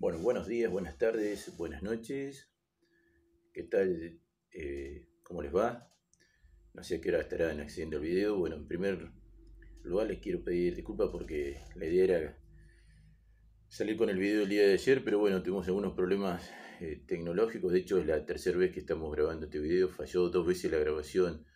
[0.00, 2.50] Bueno, buenos días, buenas tardes, buenas noches.
[3.52, 4.20] ¿Qué tal?
[4.52, 5.88] Eh, ¿Cómo les va?
[6.74, 8.36] No sé a qué hora estarán accediendo al video.
[8.36, 9.12] Bueno, en primer
[9.84, 12.38] lugar les quiero pedir disculpas porque la idea era
[13.68, 16.50] salir con el video el día de ayer, pero bueno, tuvimos algunos problemas
[16.80, 17.72] eh, tecnológicos.
[17.72, 19.88] De hecho, es la tercera vez que estamos grabando este video.
[19.88, 21.46] Falló dos veces la grabación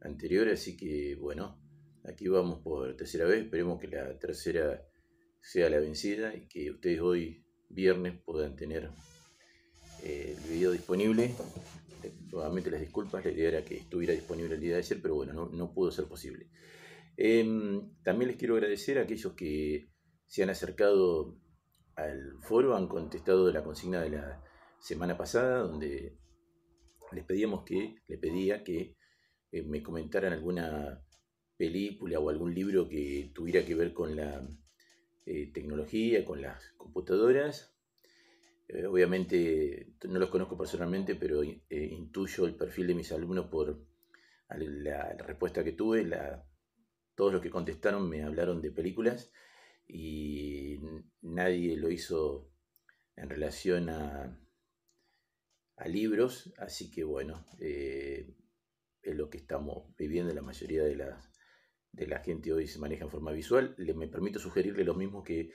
[0.00, 1.62] anterior, así que bueno,
[2.04, 3.44] aquí vamos por tercera vez.
[3.44, 4.84] Esperemos que la tercera
[5.40, 8.90] sea la vencida y que ustedes hoy viernes puedan tener
[10.02, 11.34] eh, el video disponible.
[12.30, 15.32] Nuevamente las disculpas, la idea era que estuviera disponible el día de ayer, pero bueno,
[15.32, 16.48] no, no pudo ser posible.
[17.16, 19.88] Em, también les quiero agradecer a aquellos que
[20.26, 21.38] se han acercado
[21.94, 24.42] al foro, han contestado la consigna de la
[24.80, 26.18] semana pasada, donde
[27.12, 28.96] les pedíamos que, le pedía que
[29.52, 31.00] eh, me comentaran alguna
[31.56, 34.42] película o algún libro que tuviera que ver con la
[35.26, 37.74] eh, tecnología, con las computadoras.
[38.68, 43.86] Eh, obviamente no los conozco personalmente, pero eh, intuyo el perfil de mis alumnos por
[44.50, 46.04] la, respuesta que tuve.
[46.04, 46.46] La,
[47.14, 49.32] todos los que contestaron me hablaron de películas
[49.86, 50.78] y
[51.22, 52.50] nadie lo hizo
[53.16, 54.38] en relación a,
[55.76, 61.33] a libros, así que bueno, es lo que estamos viviendo la mayoría de las
[61.94, 63.74] de la gente hoy se maneja en forma visual.
[63.78, 65.50] Le, me permito sugerirle lo mismo que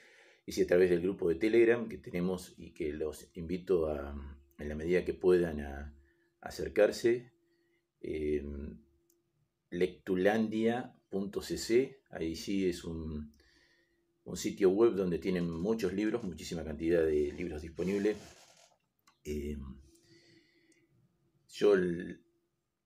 [0.45, 4.15] hice a través del grupo de Telegram que tenemos y que los invito a,
[4.57, 5.93] en la medida que puedan, a,
[6.41, 7.31] acercarse.
[8.01, 8.43] Eh,
[9.71, 13.33] lectulandia.cc, ahí sí es un,
[14.23, 18.17] un, sitio web donde tienen muchos libros, muchísima cantidad de libros disponibles.
[19.25, 19.57] Eh,
[21.49, 21.75] yo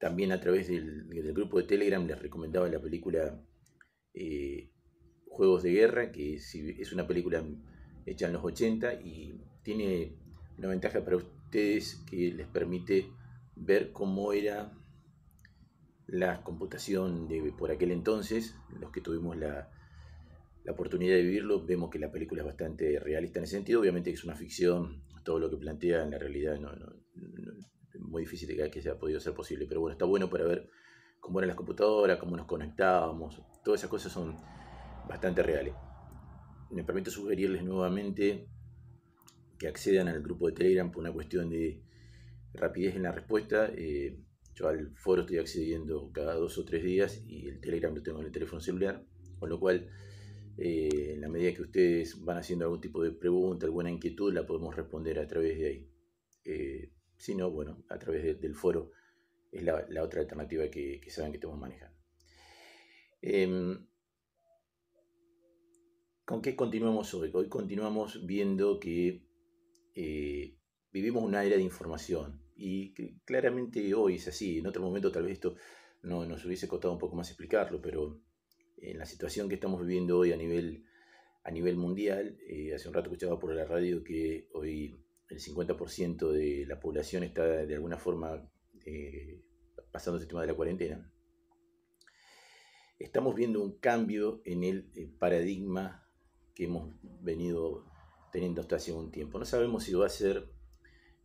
[0.04, 3.42] también a través del, grupo de Telegram les recomendaba la película
[4.14, 4.70] eh,
[5.28, 7.42] Juegos de Guerra, que es una película
[8.06, 10.18] hecha en los 80 y tiene
[10.58, 13.12] una ventaja para ustedes que les permite
[13.56, 14.74] ver cómo era
[16.08, 19.72] la computación de por aquel entonces, los que tuvimos la,
[20.68, 24.26] oportunidad de vivirlo, vemos que la película es bastante realista en ese sentido, obviamente es
[24.26, 26.72] una ficción, todo lo que plantea en la realidad no,
[28.00, 30.70] muy difícil de que haya podido ser posible, pero bueno, está bueno para ver
[31.20, 34.36] cómo eran las computadoras, cómo nos conectábamos, todas esas cosas son
[35.08, 35.74] bastante reales.
[36.72, 38.48] Me permito sugerirles nuevamente
[39.58, 41.84] que accedan al grupo de Telegram por una cuestión de
[42.54, 43.72] rapidez en la respuesta.
[43.76, 44.20] Eh,
[44.56, 48.20] yo al foro estoy accediendo cada dos o tres días y el Telegram lo tengo
[48.20, 49.04] en el teléfono celular,
[49.40, 49.90] con lo cual
[50.58, 54.46] eh, en la medida que ustedes van haciendo algún tipo de pregunta, alguna inquietud, la
[54.46, 55.90] podemos responder a través de ahí.
[56.46, 56.92] Eh,
[57.24, 58.92] sino bueno, a través del foro
[59.50, 61.94] es la, otra alternativa que, saben que tenemos que manejar.
[63.22, 63.88] Em,
[66.26, 67.32] ¿Con qué continuamos hoy?
[67.34, 69.26] Hoy continuamos viendo que
[69.96, 70.58] eh,
[70.92, 74.58] vivimos una era de información y claramente hoy es así.
[74.58, 75.56] En otro momento tal vez esto
[76.02, 78.20] no nos hubiese costado un poco más explicarlo, pero
[78.76, 80.84] en la situación que estamos viviendo hoy a nivel,
[81.46, 86.32] a nivel mundial, eh, hace un rato escuchaba por la radio que hoy el 50%
[86.32, 88.50] de la población está de alguna forma
[88.86, 89.42] eh,
[89.92, 91.12] pasando el tema de la cuarentena,
[93.00, 96.08] estamos viendo un cambio en el eh, paradigma
[96.56, 97.86] que hemos venido
[98.32, 99.40] teniendo hasta hace un tiempo.
[99.40, 100.50] No sabemos si va a ser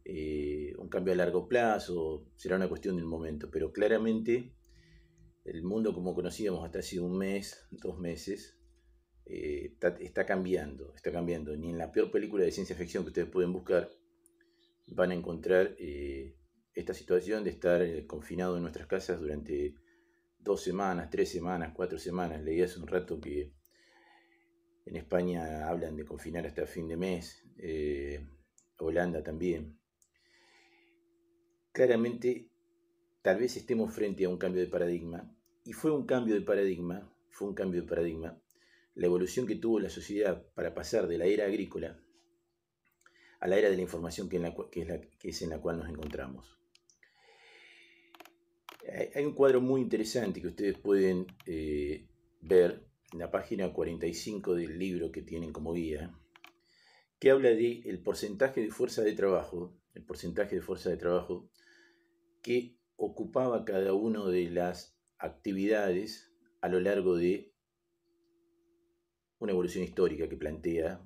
[0.04, 4.54] eh, un cambio a largo plazo, será una cuestión del momento, pero claramente
[5.44, 8.57] el mundo como conocíamos hasta hace un mes, dos meses,
[9.28, 11.56] está, está, cambiando, está cambiando.
[11.56, 13.90] Ni en la peor película de ciencia ficción que ustedes pueden buscar
[14.86, 16.34] van a encontrar eh,
[16.74, 19.74] esta situación de estar eh, confinado en nuestras casas durante
[20.38, 22.42] dos semanas, tres semanas, cuatro semanas.
[22.42, 23.52] Leí hace un rato que
[24.86, 28.26] en España hablan de confinar hasta fin de mes, eh,
[28.78, 29.78] Holanda también.
[31.72, 32.48] Claramente,
[33.22, 35.30] tal vez estemos frente a un cambio de paradigma,
[35.64, 38.40] y fue un cambio de paradigma, fue un cambio de paradigma,
[38.98, 41.96] la evolución que tuvo la sociedad para pasar de la era agrícola
[43.38, 44.38] a la era de la información que,
[45.22, 46.58] es, en la cual nos encontramos.
[49.14, 52.08] Hay un cuadro muy interesante que ustedes pueden eh,
[52.40, 56.12] ver en la página 45 del libro que tienen como guía,
[57.20, 61.48] que habla de el porcentaje de fuerza de trabajo, el porcentaje de fuerza de trabajo
[62.42, 67.52] que ocupaba cada una de las actividades a lo largo de
[69.38, 71.04] una evolución histórica que plantea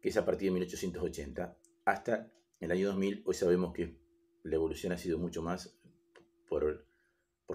[0.00, 3.22] que es a partir de 1880, hasta el año 2000.
[3.24, 3.96] Hoy sabemos que
[4.42, 5.78] la evolución ha sido mucho más
[6.48, 6.86] por,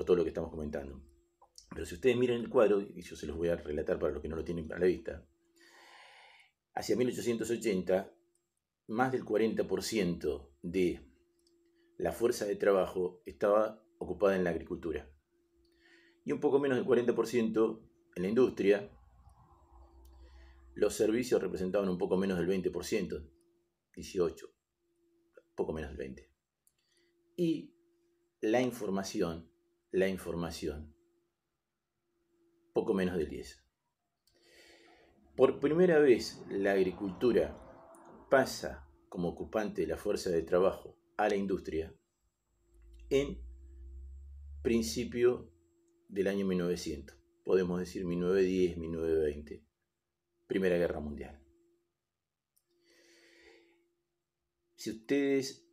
[0.06, 1.02] todo lo que estamos comentando.
[1.74, 4.22] Pero si ustedes miran el cuadro, y yo se los voy a relatar para los
[4.22, 5.28] que no lo tienen a la vista,
[6.74, 8.14] hacia 1880
[8.88, 11.02] más del 40% de
[11.98, 15.10] la fuerza de trabajo estaba ocupada en la agricultura
[16.28, 17.80] y un poco menos del 40%
[18.18, 18.92] en la industria.
[20.78, 23.28] Los servicios representaban un poco menos del 20%,
[23.96, 24.48] 18,
[25.56, 26.32] poco menos del 20.
[27.36, 27.74] Y
[28.42, 29.52] la información,
[29.90, 30.96] la información,
[32.74, 33.60] poco menos del 10.
[35.36, 37.58] Por primera vez la agricultura
[38.30, 41.92] pasa como ocupante de la fuerza de trabajo a la industria
[43.10, 43.42] en
[44.62, 45.52] principio
[46.08, 49.67] del año 1900, podemos decir 1910, 1920,
[50.48, 51.40] Primera Guerra Mundial.
[54.76, 55.68] Si ustedes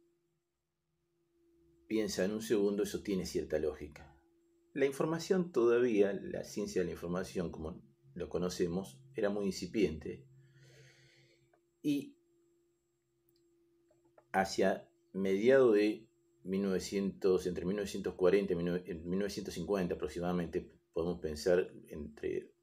[1.87, 4.19] piensan un segundo, eso tiene cierta lógica.
[4.73, 7.81] La información todavía, la ciencia de la información como
[8.15, 10.27] lo conocemos, era muy incipiente.
[11.81, 12.17] Y
[14.33, 16.09] hacia mediados de
[16.43, 22.54] 1900, entre 1940 y 1950 aproximadamente, podemos pensar entre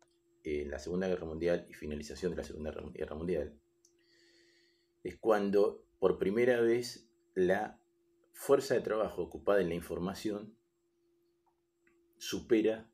[0.43, 3.59] eh, la Segunda Guerra Mundial y finalización de la Segunda Guerra Mundial,
[5.03, 7.79] es cuando por primera vez la
[8.33, 10.57] fuerza de trabajo ocupada en la información
[12.17, 12.91] supera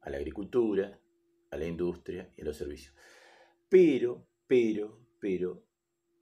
[0.00, 1.00] a la agricultura,
[1.50, 2.94] a la industria y a los servicios.
[3.68, 5.64] Pero, pero, pero,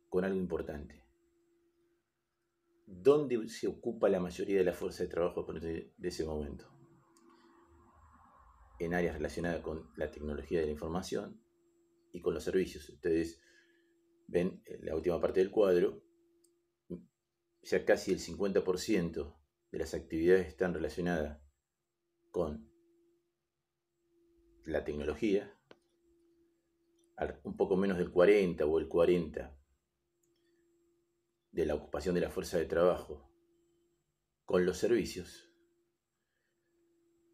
[0.09, 1.05] con algo importante.
[2.87, 6.76] ¿Dónde se ocupa la mayoría de la fuerza de trabajo de ese momento?
[8.79, 11.41] En áreas relacionadas con la tecnología de la información
[12.13, 12.89] y con los servicios.
[12.89, 13.41] Ustedes
[14.27, 16.03] ven en la última parte del cuadro,
[17.63, 19.37] ya casi el 50%
[19.73, 21.41] de las actividades están relacionadas
[22.31, 22.71] con
[24.65, 25.53] la tecnología,
[27.45, 29.59] un poco menos del 40 o el 40
[31.51, 33.31] de la ocupación de la fuerza de trabajo
[34.45, 35.46] con los servicios.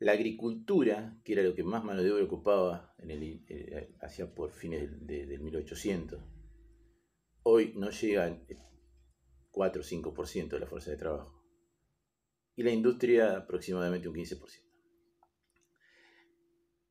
[0.02, 4.34] La agricultura, que era lo que más mano de obra ocupaba en el, eh, hacia
[4.34, 6.20] por fines del, 1800,
[7.44, 8.44] hoy no llega al
[9.52, 11.44] 4 o 5% de la fuerza de trabajo.
[12.56, 14.60] Y la industria aproximadamente un 15%.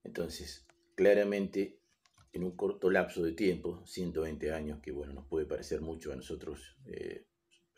[0.05, 0.65] Entonces,
[0.95, 1.81] claramente,
[2.31, 6.15] en un corto lapso de tiempo, 120 años, que bueno, nos puede parecer mucho a
[6.15, 7.27] nosotros, eh,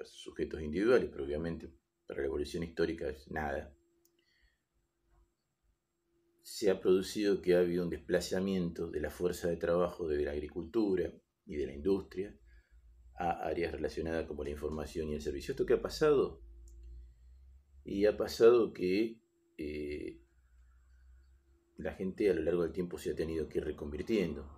[0.03, 1.73] sujetos individuales, pero obviamente
[2.05, 3.75] para la evolución histórica es nada,
[6.43, 10.31] se ha producido que ha habido un desplazamiento de la fuerza de trabajo de la
[10.31, 11.11] agricultura
[11.45, 12.37] y de la industria
[13.15, 15.53] a áreas relacionadas como la información y el servicio.
[15.53, 16.41] ¿Esto qué ha pasado?
[17.85, 19.21] Y ha pasado que
[19.57, 20.21] eh,
[21.77, 24.49] la gente a lo largo del tiempo se ha tenido que ir reconvirtiendo.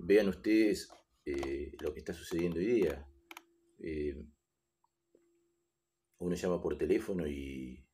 [0.00, 0.90] Vean ustedes
[1.24, 3.08] eh, lo que está sucediendo hoy día.
[3.78, 4.26] Eh,
[6.18, 7.87] uno llama por teléfono y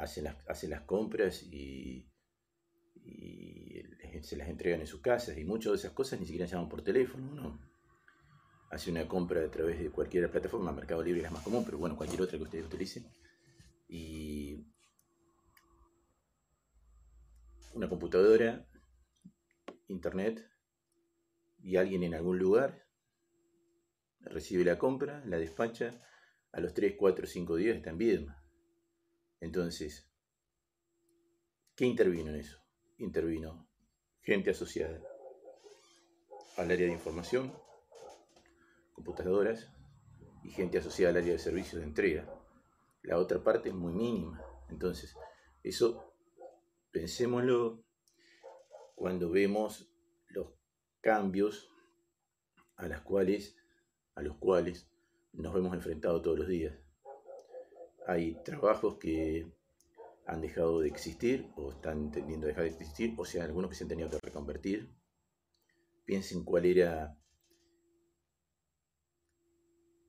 [0.00, 2.06] eh, hace, las, las, compras y,
[4.22, 6.82] se las entregan en sus casas y muchas de esas cosas ni siquiera llaman por
[6.82, 7.30] teléfono.
[7.30, 7.58] Uno
[8.70, 11.78] hace una compra a través de cualquier plataforma, Mercado Libre es la más común, pero
[11.78, 13.06] bueno, cualquier otra que ustedes utilicen.
[13.88, 14.66] Y
[17.74, 18.66] una computadora,
[19.88, 20.46] internet
[21.62, 22.86] y alguien en algún lugar
[24.20, 26.00] recibe la compra, la despacha,
[26.52, 28.39] a los 3, 4, 5 días está en Viedma.
[29.40, 30.10] Entonces,
[31.74, 32.58] ¿qué intervino en eso?
[32.98, 33.68] Intervino
[34.22, 35.02] gente asociada
[36.56, 37.52] al área de información,
[38.92, 39.72] computadoras
[40.44, 42.32] y gente asociada al área de servicios de entrega.
[43.02, 44.44] La otra parte es muy mínima.
[44.68, 45.16] Entonces,
[45.62, 46.10] eso
[46.92, 47.84] Pensémoslo
[48.96, 49.88] cuando vemos
[50.28, 50.48] los
[51.00, 51.70] cambios
[52.76, 53.56] a, cuales,
[54.16, 54.90] a los cuales
[55.32, 56.76] nos hemos enfrentado todos los días.
[58.10, 59.46] Hay trabajos que
[60.26, 63.76] han dejado de existir o están tendiendo a dejar de existir, o sea, algunos que
[63.76, 64.92] se han tenido que reconvertir.
[66.04, 67.16] Piensen cuál era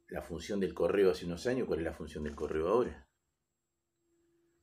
[0.08, 3.08] la función del correo hace unos años, cuál es la función del correo ahora.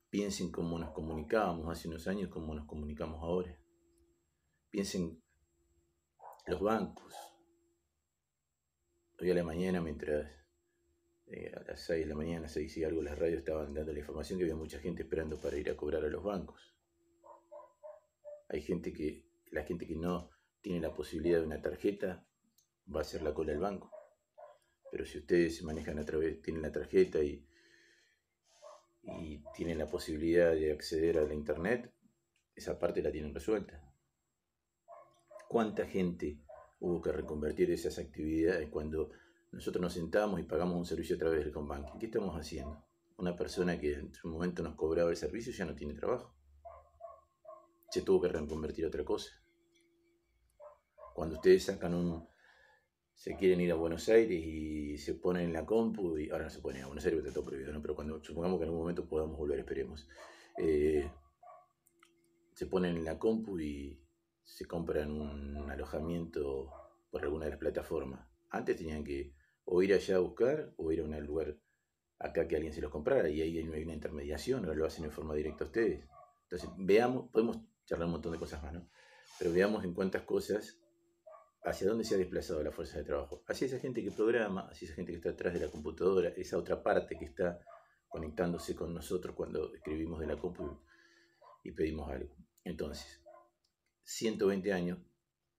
[0.09, 3.57] Piensen cómo nos comunicábamos hace unos años, cómo nos comunicamos ahora.
[4.69, 5.23] Piensen
[6.45, 7.15] los bancos.
[9.17, 10.29] Hoy a la mañana, mientras
[11.29, 13.99] eh, a las 6 de la mañana, 6 y algo, las radios estaban dando la
[13.99, 16.75] información que había mucha gente esperando para ir a cobrar a los bancos.
[18.49, 20.29] Hay gente que, la gente que no
[20.61, 22.25] tiene la posibilidad de una tarjeta,
[22.93, 23.91] va a hacer la cola al banco.
[24.91, 27.45] Pero si ustedes se manejan a través, tienen la tarjeta y
[29.17, 31.91] y tienen la posibilidad de acceder a la internet,
[32.55, 33.81] esa parte la tienen resuelta.
[35.47, 36.39] ¿Cuánta gente
[36.79, 39.11] hubo que reconvertir esas actividades cuando
[39.51, 42.85] nosotros nos sentamos y pagamos un servicio a través del home ¿Qué estamos haciendo?
[43.17, 46.35] Una persona que en su momento nos cobraba el servicio ya no tiene trabajo.
[47.89, 49.31] Se tuvo que reconvertir a otra cosa.
[51.15, 52.27] Cuando ustedes sacan un,
[53.13, 56.49] se quieren ir a Buenos Aires y se ponen en la compu, y ahora no
[56.49, 57.81] se ponen a Buenos Aires porque está todo prohibido, ¿no?
[57.81, 60.07] pero cuando supongamos que en algún momento podamos volver, esperemos,
[60.57, 61.11] eh,
[62.53, 63.99] se ponen en la compu y
[64.43, 66.71] se compran un alojamiento
[67.11, 68.25] por alguna de las plataformas.
[68.51, 69.33] Antes tenían que
[69.71, 71.55] o ir allá a buscar o ir a un lugar
[72.17, 75.05] acá que alguien se los comprara y ahí no hay una intermediación, ahora lo hacen
[75.05, 76.09] en forma directa ustedes.
[76.43, 78.89] Entonces, veamos, podemos charlar un montón de cosas más, ¿no?
[79.37, 80.79] Pero veamos en cuántas cosas
[81.63, 83.43] hacia dónde se ha desplazado la fuerza de trabajo.
[83.47, 86.57] Hacia esa gente que programa, hacia esa gente que está atrás de la computadora, esa
[86.57, 87.59] otra parte que está
[88.07, 90.81] conectándose con nosotros cuando escribimos de la compu
[91.63, 92.35] y pedimos algo.
[92.63, 93.21] Entonces,
[94.01, 94.97] 120 años,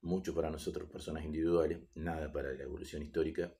[0.01, 3.55] mucho para nosotros, personas individuales, nada para la evolución histórica,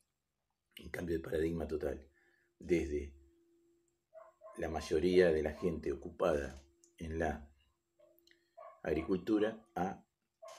[0.81, 2.09] en cambio de paradigma total,
[2.59, 3.15] desde
[4.59, 6.63] la mayoría de la gente ocupada
[6.99, 7.49] en la
[8.83, 10.05] agricultura a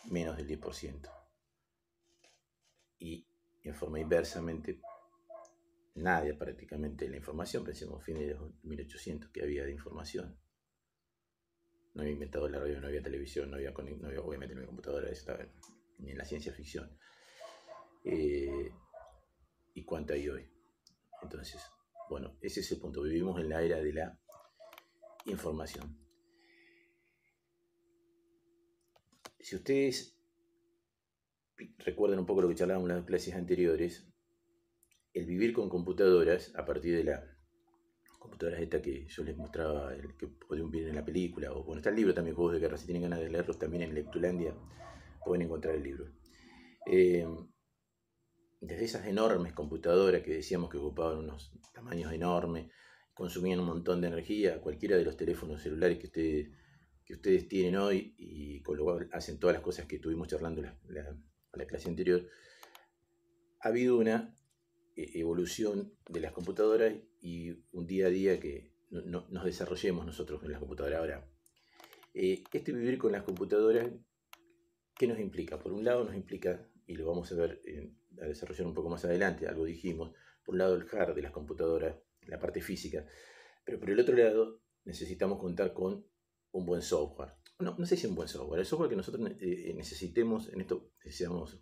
[0.10, 1.10] menos del 10%
[3.00, 3.28] y
[3.64, 4.82] en forma inversamente
[5.96, 10.38] nadie prácticamente la información, pensemos fines de 1800 que había de información.
[11.94, 14.68] No había inventado la radio, no había televisión, no había, no había obviamente no había
[14.68, 15.10] computadora,
[15.98, 16.98] ni en la ciencia ficción.
[18.04, 18.41] Eh,
[19.74, 20.50] ¿Y cuánto hay hoy?
[21.22, 21.62] Entonces,
[22.10, 23.02] bueno, ese es el punto.
[23.02, 24.20] Vivimos en la era de la
[25.26, 25.98] información.
[29.40, 30.18] Si ustedes
[31.80, 34.08] recuerden un poco lo que charlábamos en las clases anteriores,
[35.14, 37.38] el vivir con computadoras, a partir de la
[38.20, 41.90] computadoras esta que yo les mostraba, que podían ver en la película, o bueno, está
[41.90, 44.54] el libro también, Juegos de Guerra, si tienen ganas de leerlos también en Lectulandia,
[45.26, 46.06] pueden encontrar el libro.
[46.86, 47.26] Eh,
[48.62, 52.72] desde esas enormes computadoras que decíamos que ocupaban unos tamaños enormes,
[53.14, 56.50] consumían un montón de energía, cualquiera de los teléfonos celulares que ustedes,
[57.04, 60.62] que ustedes tienen hoy y con lo cual hacen todas las cosas que estuvimos charlando
[60.62, 60.78] la,
[61.52, 62.30] a la clase anterior,
[63.60, 64.36] ha habido una
[64.96, 70.52] eh, evolución de las computadoras y un día a día que nos desarrollemos nosotros en
[70.52, 71.00] las computadoras.
[71.00, 71.28] Ahora,
[72.14, 73.90] eh, este vivir con las computadoras,
[74.96, 75.58] ¿qué nos implica?
[75.58, 77.62] Por un lado nos implica, y lo vamos a ver,
[78.22, 80.14] a desarrollar un poco más adelante, algo dijimos,
[80.44, 81.96] por un lado el hard de las computadoras,
[82.28, 83.06] la parte física,
[83.64, 86.06] pero por el otro lado necesitamos contar con
[86.52, 89.74] un buen software no, no sé si un buen software, el software que nosotros eh,
[89.76, 91.60] necesitemos, en esto seamos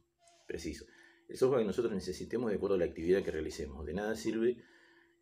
[0.47, 0.87] precisos,
[1.27, 3.85] el software que nosotros necesitemos de acuerdo a la actividad que realicemos.
[3.85, 4.57] De nada sirve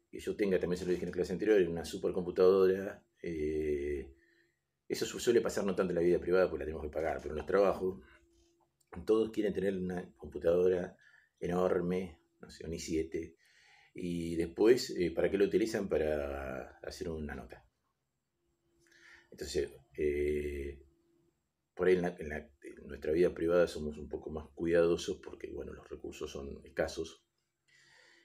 [0.10, 3.04] que yo tenga, también se lo dije en la clase anterior, una supercomputadora.
[3.22, 4.14] Eh,
[4.88, 7.34] eso suele pasar no tanto en la vida privada porque la tenemos que pagar, pero
[7.34, 8.00] en los trabajos
[9.06, 10.98] todos quieren tener una computadora
[11.40, 13.36] enorme, no sé, un i7,
[14.00, 15.90] y después, eh, ¿para qué lo utilizan?
[15.90, 17.66] Para hacer una nota.
[19.32, 20.80] Entonces, eh,
[21.74, 26.32] por ahí en, nuestra vida privada somos un poco más cuidadosos porque, bueno, los recursos
[26.32, 27.24] son escasos.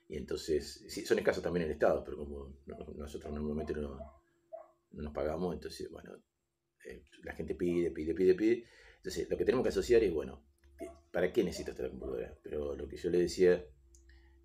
[0.09, 3.99] Y entonces, sí, son escasos también en el Estado, pero como nosotros normalmente no,
[4.91, 6.23] no nos pagamos, entonces, bueno,
[6.85, 8.67] eh, la gente pide, pide, pide, pide.
[8.97, 10.45] Entonces, lo que tenemos que asociar es, bueno,
[11.13, 12.35] ¿para qué necesito esta computadora?
[12.43, 13.65] Pero lo que yo le decía,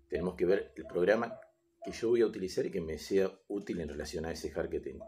[0.08, 1.40] tenemos que ver el programa
[1.82, 4.68] que yo voy a utilizar y que me sea útil en relación a ese hard
[4.68, 5.06] que tengo.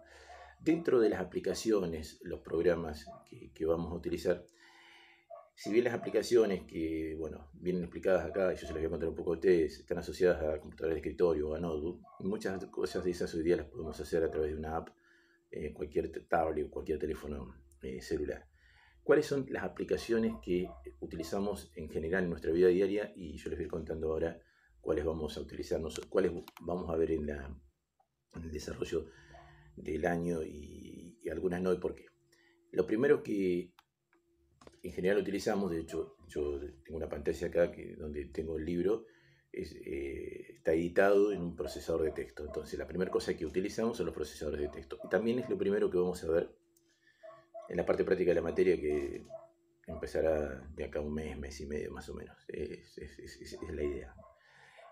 [0.61, 3.07] Dentro de las aplicaciones, los programas
[3.55, 4.45] que, vamos a utilizar,
[5.55, 8.91] si bien las aplicaciones que, bueno, vienen explicadas acá, y yo se las voy a
[8.91, 12.65] contar un poco a ustedes, están asociadas a computadores de escritorio o a notebook, muchas
[12.67, 14.89] cosas de esas hoy día las podemos hacer a través de una app,
[15.51, 18.50] eh, cualquier tablet o cualquier teléfono eh, celular.
[19.11, 23.13] ¿Cuáles son las aplicaciones que utilizamos en general en nuestra vida diaria?
[23.17, 24.41] Y yo les voy contando ahora
[24.81, 29.07] cuáles vamos a utilizar, cuáles vamos a ver en, el desarrollo
[29.75, 32.07] del año y, algunas no y por qué.
[32.71, 33.73] Lo primero que
[34.81, 39.07] en general utilizamos, de hecho yo tengo una pantalla acá donde tengo el libro,
[39.53, 42.47] eh, está editado en un procesador de texto.
[42.47, 45.01] Entonces la primera cosa que utilizamos son los procesadores de texto.
[45.03, 46.60] Y también es lo primero que vamos a ver
[47.71, 49.25] en la parte práctica de la materia que
[49.87, 52.37] empezará de acá un mes, mes y medio más o menos.
[52.49, 52.99] Es,
[53.73, 54.15] la idea.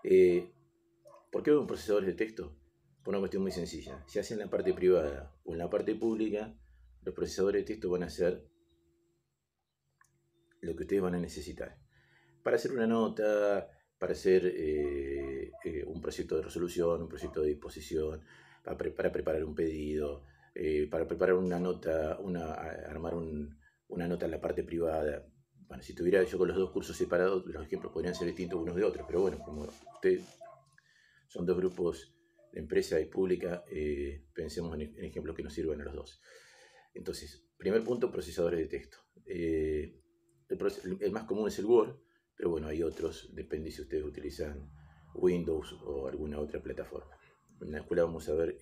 [0.03, 0.49] Eh,
[1.29, 2.55] ¿Por qué un procesadores de texto?
[3.03, 4.01] Por una cuestión muy sencilla.
[4.07, 6.55] Si hacen la parte privada o en la parte pública,
[7.01, 8.47] los procesadores de texto van a hacer
[10.61, 11.77] lo que ustedes van a necesitar.
[12.43, 17.49] Para hacer una nota, para hacer eh, eh, un proyecto de resolución, un proyecto de
[17.49, 18.21] disposición,
[18.63, 20.23] para, preparar un pedido,
[20.55, 25.25] eh, para preparar una nota, una, armar una nota en la parte privada,
[25.69, 28.75] bueno, si tuviera yo con los dos cursos separados, los ejemplos podrían ser distintos unos
[28.75, 30.23] de otros, pero bueno, como ustedes
[31.27, 32.11] son dos grupos
[32.51, 36.21] de empresa y pública, eh, pensemos en, ejemplos que nos sirvan a los dos.
[36.95, 38.97] Entonces, primer punto, procesadores de texto.
[39.27, 40.01] Eh,
[40.49, 41.99] el, más común es el Word,
[42.35, 44.71] pero bueno, hay otros, depende si ustedes utilizan
[45.13, 47.15] Windows o alguna otra plataforma.
[47.61, 48.57] En la escuela vamos a ver,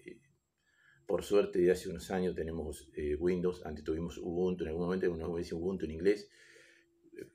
[1.08, 5.36] por suerte, de hace unos años tenemos Windows, antes tuvimos Ubuntu, en algún momento uno
[5.38, 6.30] dice Ubuntu en inglés,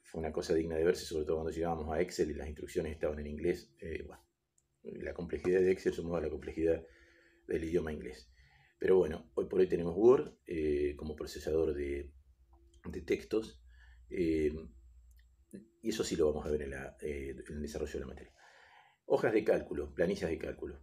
[0.02, 2.92] fue una cosa digna de verse, sobre todo cuando llegábamos a Excel y las instrucciones
[2.92, 3.72] estaban en inglés.
[4.06, 4.22] bueno,
[4.82, 6.84] la complejidad de Excel sumada a la complejidad
[7.46, 8.28] del idioma inglés.
[8.78, 12.10] Pero bueno, hoy por hoy tenemos Word eh, como procesador de,
[13.06, 13.62] textos.
[14.10, 14.52] Eh,
[15.80, 18.32] y eso sí lo vamos a ver eh, en, el desarrollo de la materia.
[19.06, 20.80] Hojas de cálculo, planillas de cálculo.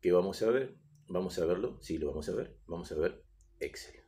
[0.00, 0.74] ¿Qué vamos a ver?
[1.08, 2.56] Vamos a verlo, sí lo vamos a ver.
[2.66, 3.22] Vamos a ver
[3.60, 4.00] Excel,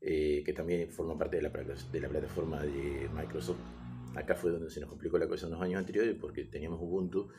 [0.00, 3.60] que también forma parte de la, de la plataforma de Microsoft.
[4.14, 7.30] Acá fue donde se nos complicó la cosa en los años anteriores porque teníamos Ubuntu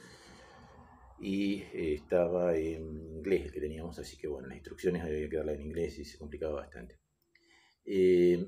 [1.21, 5.35] y eh, estaba en inglés el que teníamos, así que bueno, las instrucciones había que
[5.35, 6.99] darlas en inglés y se complicaba bastante.
[7.85, 8.45] Eh,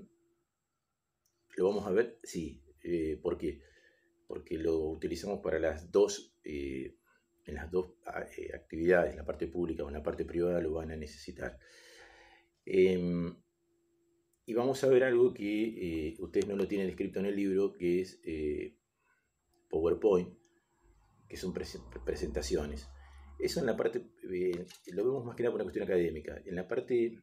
[1.58, 2.20] ¿Lo vamos a ver?
[2.24, 2.64] Sí.
[2.84, 3.62] Eh, ¿Por qué?
[4.28, 6.38] Porque lo utilizamos para las dos,
[7.46, 10.74] en las dos ah, actividades, en la parte pública o en la parte privada lo
[10.74, 11.58] van a necesitar.
[12.66, 13.36] Em,
[14.46, 18.02] y vamos a ver algo que ustedes no lo tienen escrito en el libro, que
[18.02, 18.20] es
[19.70, 20.42] PowerPoint
[21.32, 22.90] que son presentaciones.
[23.40, 26.42] Eso en la parte, eh, lo vemos más que nada por una cuestión académica.
[26.46, 27.22] En la parte,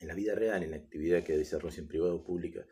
[0.00, 2.66] en la vida real, en la actividad que desarrolla en privado o pública,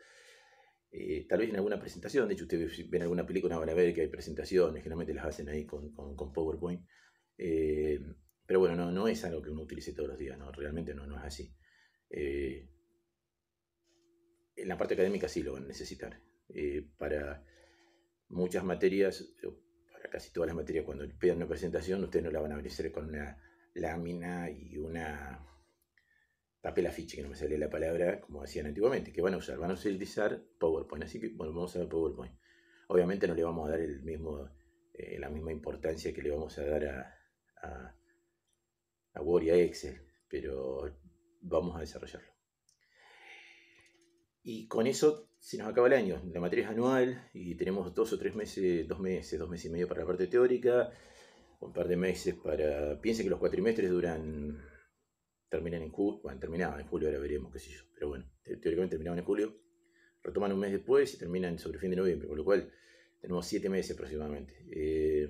[0.91, 3.93] eh, tal vez en alguna presentación, de hecho ustedes ven alguna película, van a ver
[3.93, 6.85] que hay presentaciones, generalmente las hacen ahí con, con, PowerPoint.
[7.37, 7.99] Eh,
[8.45, 10.51] pero bueno, no, no es algo que uno utilice todos los días, ¿no?
[10.51, 11.55] realmente no, no es así.
[12.09, 12.67] en
[14.67, 16.21] la parte académica sí lo van a necesitar.
[16.97, 17.43] para
[18.27, 19.33] muchas materias,
[20.11, 23.07] casi todas las materias, cuando pidan una presentación, ustedes no la van a hacer con
[23.07, 23.41] una
[23.73, 25.45] lámina y una
[26.61, 29.57] papel afiche, que no me sale la palabra, como hacían antiguamente, que van a usar,
[29.57, 31.05] van a utilizar PowerPoint.
[31.05, 32.33] Así que, bueno, vamos a ver PowerPoint.
[32.87, 34.49] Obviamente no le vamos a dar el mismo,
[34.93, 37.15] eh, la misma importancia que le vamos a dar a,
[37.63, 37.95] a,
[39.13, 40.95] a Word y a Excel, pero
[41.41, 42.29] vamos a desarrollarlo.
[44.43, 46.21] Y con eso se nos acaba el año.
[46.33, 49.69] La materia es anual y tenemos dos o tres meses, dos meses, dos meses y
[49.69, 50.91] medio para la parte teórica,
[51.59, 52.99] un par de meses para...
[53.01, 54.70] Piensen que los cuatrimestres duran...
[55.51, 57.83] Terminan en julio, bueno, terminaban en julio, ahora veremos, qué sé yo.
[57.93, 59.53] Pero bueno, teóricamente terminaban en julio,
[60.23, 62.71] retoman un mes después y terminan sobre fin de noviembre, con lo cual
[63.19, 64.65] tenemos siete meses aproximadamente.
[64.71, 65.29] Eh,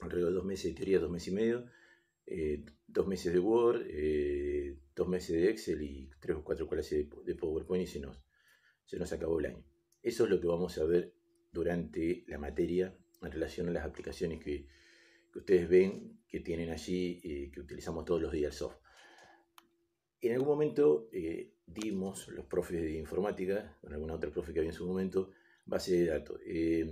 [0.00, 1.70] alrededor de dos meses de teoría, dos meses y medio,
[2.24, 7.06] eh, dos meses de Word, eh, dos meses de Excel y tres o cuatro clases
[7.26, 8.18] de, PowerPoint y se nos,
[8.86, 9.64] se nos acabó el año.
[10.02, 11.12] Eso es lo que vamos a ver
[11.52, 14.66] durante la materia en relación a las aplicaciones que,
[15.34, 17.20] ustedes ven que tienen allí,
[17.52, 18.85] que utilizamos todos los días el software.
[20.20, 24.70] En algún momento eh, dimos, los profes de informática, con alguna otra profe que había
[24.70, 25.32] en su momento,
[25.64, 26.40] base de datos.
[26.46, 26.86] Eh,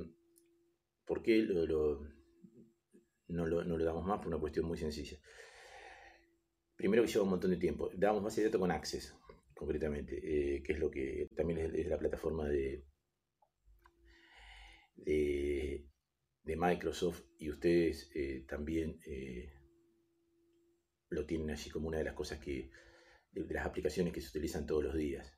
[1.05, 4.19] ¿Por qué no, lo, no lo damos más?
[4.19, 5.19] Por una cuestión muy sencilla
[6.77, 7.91] primero que lleva un montón de tiempo.
[7.95, 9.17] Damos base de datos con Access,
[9.55, 12.85] concretamente, eh, que es lo que también es, la plataforma de,
[14.97, 19.01] de, Microsoft y ustedes eh, también
[21.09, 22.71] lo tienen allí como una de las cosas que,
[23.35, 25.33] de, las aplicaciones que se utilizan todos los días,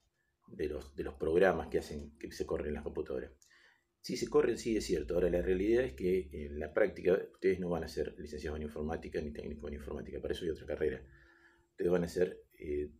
[0.49, 3.33] de los, de los programas que hacen que se corren en las computadoras.
[4.01, 5.15] Sí se corren, sí es cierto.
[5.15, 8.63] Ahora la realidad es que en la práctica ustedes no van a ser licenciados en
[8.63, 11.03] informática ni técnicos en informática, para eso hay otra carrera
[11.77, 12.91] ustedes van a ser eh,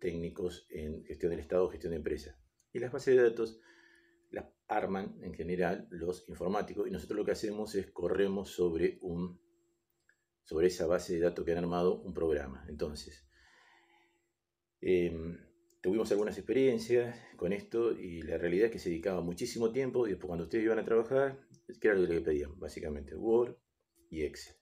[0.00, 2.34] técnicos en gestión del Estado gestión de empresas.
[2.72, 3.60] Y las bases de datos
[4.30, 9.38] las arman en general los informáticos y nosotros lo que hacemos es corremos sobre, un,
[10.44, 12.64] sobre esa base de datos que han armado un programa.
[12.70, 13.25] Entonces,
[14.80, 15.38] em,
[15.82, 20.10] tuvimos algunas experiencias con esto y la realidad es que se dedicaba muchísimo tiempo y
[20.10, 21.38] después cuando ustedes iban a trabajar,
[21.80, 22.58] ¿qué era lo que les pedían?
[22.58, 23.56] Básicamente Word
[24.10, 24.56] y Excel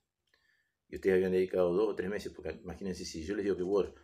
[0.94, 3.64] y ustedes habían dedicado dos o tres meses, porque imagínense si yo les digo que
[3.64, 3.94] Word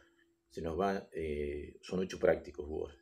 [0.49, 2.94] se nos va, eh, son ocho prácticos Word,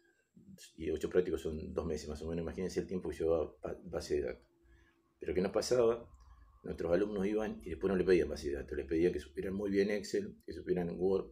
[0.77, 4.17] y ocho prácticos son dos meses más o menos, imagínense el tiempo que llevaba base
[4.17, 4.47] de datos.
[5.19, 6.07] Pero ¿qué nos pasaba?
[6.65, 9.55] Nuestros alumnos iban y después no le pedían base de datos, les pedían que supieran
[9.55, 11.31] muy bien Excel, que supieran Word.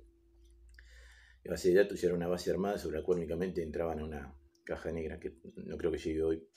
[1.47, 4.37] La base de datos era una base armada sobre la cual únicamente entraban a una
[4.65, 6.49] caja negra, que no creo que llegue hoy,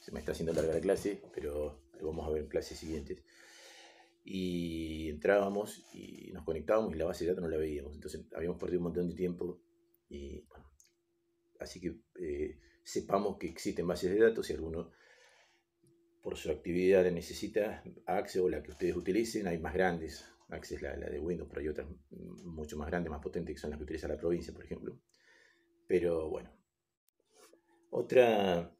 [0.00, 3.22] se me está haciendo larga la clase, pero lo vamos a ver en clases siguientes
[4.24, 7.94] y entrábamos y nos conectábamos y la base de datos no la veíamos.
[7.94, 9.60] Entonces habíamos perdido un montón de tiempo
[10.08, 10.44] y
[11.60, 14.90] así que eh, sepamos que existen bases de datos, si alguno
[16.20, 20.96] por su actividad necesita Access o la que ustedes utilicen, hay más grandes, Access la,
[20.96, 21.88] la de Windows, pero hay otras
[22.44, 24.98] mucho más grandes, más potentes, que son las que utiliza la provincia, por ejemplo.
[25.86, 26.50] Pero bueno.
[27.90, 28.74] Otra,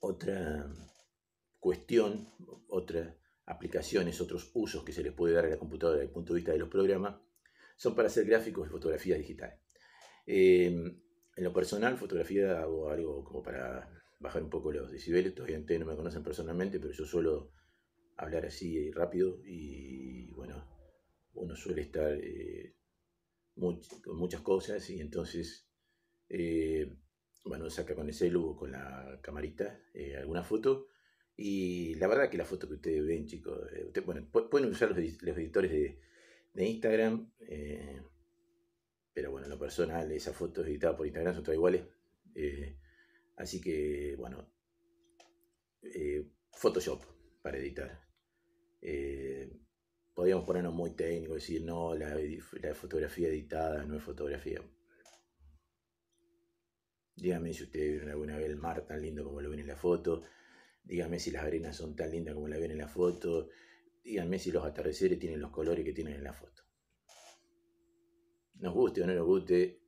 [0.00, 0.72] otra
[1.58, 2.28] cuestión,
[2.68, 3.14] otras
[3.46, 6.38] aplicaciones, otros usos que se les puede dar a la computadora desde el punto de
[6.38, 7.20] vista de los programas,
[7.76, 9.58] son para hacer gráficos y fotografías digitales.
[10.26, 10.66] Eh,
[11.36, 15.34] en lo personal, fotografía hago algo como para bajar un poco los decibeles.
[15.34, 17.50] Todavía no me conocen personalmente, pero yo suelo
[18.16, 20.64] hablar así rápido y bueno,
[21.34, 22.74] uno suele estar eh,
[23.54, 25.68] con muchas cosas y entonces,
[26.28, 26.96] eh,
[27.44, 30.88] bueno, saca con el celu con la camarita eh, alguna foto
[31.36, 33.60] y la verdad que la foto que ustedes ven, chicos,
[34.04, 35.98] bueno, pueden usar los, editores de,
[36.52, 37.32] de Instagram,
[39.12, 41.82] pero bueno, en lo personal, esas fotos editadas por Instagram son todas iguales.
[43.36, 44.48] Así que, bueno,
[46.52, 47.02] Photoshop
[47.42, 48.03] para editar.
[48.86, 49.50] Eh,
[50.12, 52.14] podríamos ponernos muy técnicos, decir, no, la,
[52.74, 54.60] fotografía editada no es fotografía.
[57.16, 59.76] Dígame si ustedes vieron alguna vez el mar tan lindo como lo ven en la
[59.76, 60.22] foto.
[60.82, 63.48] Dígame si las arenas son tan lindas como la ven en la foto.
[64.02, 66.62] Díganme si los atardeceres tienen los colores que tienen en la foto.
[68.56, 69.80] Nos guste o no nos guste,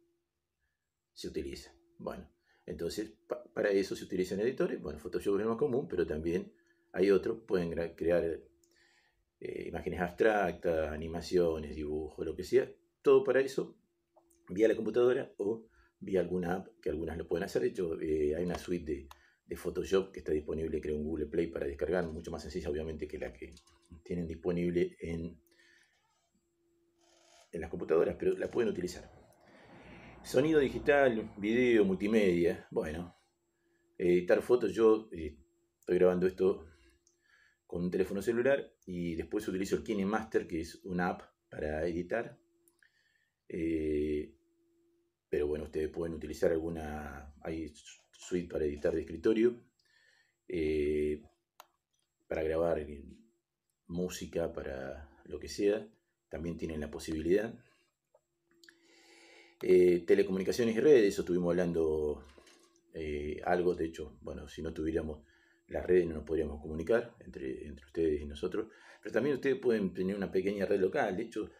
[1.13, 1.71] se utiliza.
[1.99, 2.31] Bueno,
[2.65, 3.13] entonces,
[3.53, 4.81] para eso se utilizan editores.
[4.81, 6.55] Bueno, Photoshop es el más común, pero también
[6.93, 7.43] hay otros.
[7.47, 8.41] Pueden crear
[9.41, 12.71] eh, imágenes abstractas, animaciones, dibujos, lo que sea.
[13.03, 13.77] Todo para eso
[14.49, 15.67] vía la computadora o
[15.99, 17.63] vía alguna app, que algunas lo pueden hacer.
[17.63, 19.09] De hecho, eh, hay una suite
[19.47, 22.05] de, Photoshop que está disponible, creo, en Google Play para descargar.
[22.07, 23.55] Mucho más sencilla, obviamente, que la que
[24.03, 25.41] tienen disponible en,
[27.53, 29.09] en las computadoras, pero la pueden utilizar.
[30.25, 32.67] Sonido digital, video, multimedia.
[32.73, 33.17] Bueno,
[33.97, 34.73] editar fotos.
[34.75, 35.39] Yo eh,
[35.79, 36.67] estoy grabando esto
[37.67, 42.39] con un teléfono celular y después utilizo el KineMaster, que es una app para editar.
[43.49, 44.35] Eh,
[45.29, 47.35] pero bueno, ustedes pueden utilizar alguna.
[47.43, 47.73] Hay
[48.13, 49.65] suite para editar de escritorio.
[50.49, 51.23] Eh,
[52.29, 52.87] para grabar
[53.87, 55.89] música, para lo que sea.
[56.29, 57.53] También tienen la posibilidad.
[59.63, 62.23] Eh, telecomunicaciones y redes, eso estuvimos hablando
[63.45, 65.23] algo, de hecho, bueno, si no tuviéramos
[65.69, 68.69] las redes no nos podríamos comunicar entre, entre ustedes y nosotros,
[69.03, 71.51] pero también ustedes pueden tener una pequeña red local, de hecho,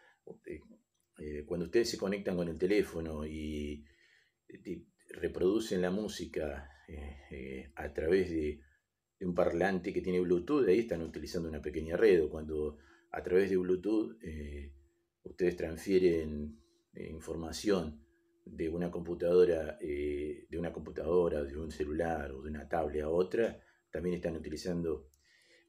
[1.19, 3.83] eh, cuando ustedes se conectan con el teléfono y,
[5.09, 6.69] reproducen la música
[7.75, 8.61] a través de,
[9.21, 12.77] un parlante que tiene Bluetooth, ahí están utilizando una pequeña red, o cuando
[13.11, 14.15] a través de Bluetooth
[15.23, 16.59] ustedes transfieren
[16.93, 18.03] eh, información
[18.45, 23.09] de una computadora, eh, de una computadora, de un celular o de una tablet a
[23.09, 25.09] otra, también están utilizando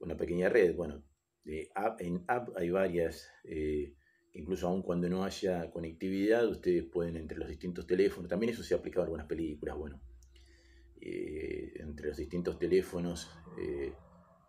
[0.00, 0.74] una pequeña red.
[0.74, 1.04] Bueno,
[1.44, 3.94] en app hay varias, eh,
[4.32, 8.74] incluso aun cuando no haya conectividad, ustedes pueden entre los distintos teléfonos, también eso se
[8.74, 10.00] ha aplicado a algunas películas, bueno,
[11.00, 13.30] entre los distintos teléfonos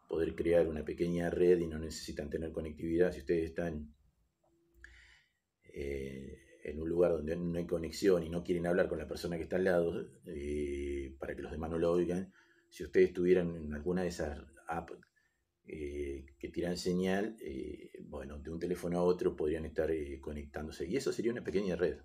[0.07, 3.93] poder crear una pequeña red y no necesitan tener conectividad si ustedes están
[6.69, 9.43] en un lugar donde no hay conexión y no quieren hablar con la persona que
[9.43, 12.31] está al lado, eh, para que los demás no lo oigan,
[12.69, 14.97] si ustedes tuvieran en alguna de esas apps
[15.65, 20.87] eh, que tiran señal, eh, bueno, de un teléfono a otro podrían estar conectándose.
[20.87, 21.97] Y eso sería una pequeña red.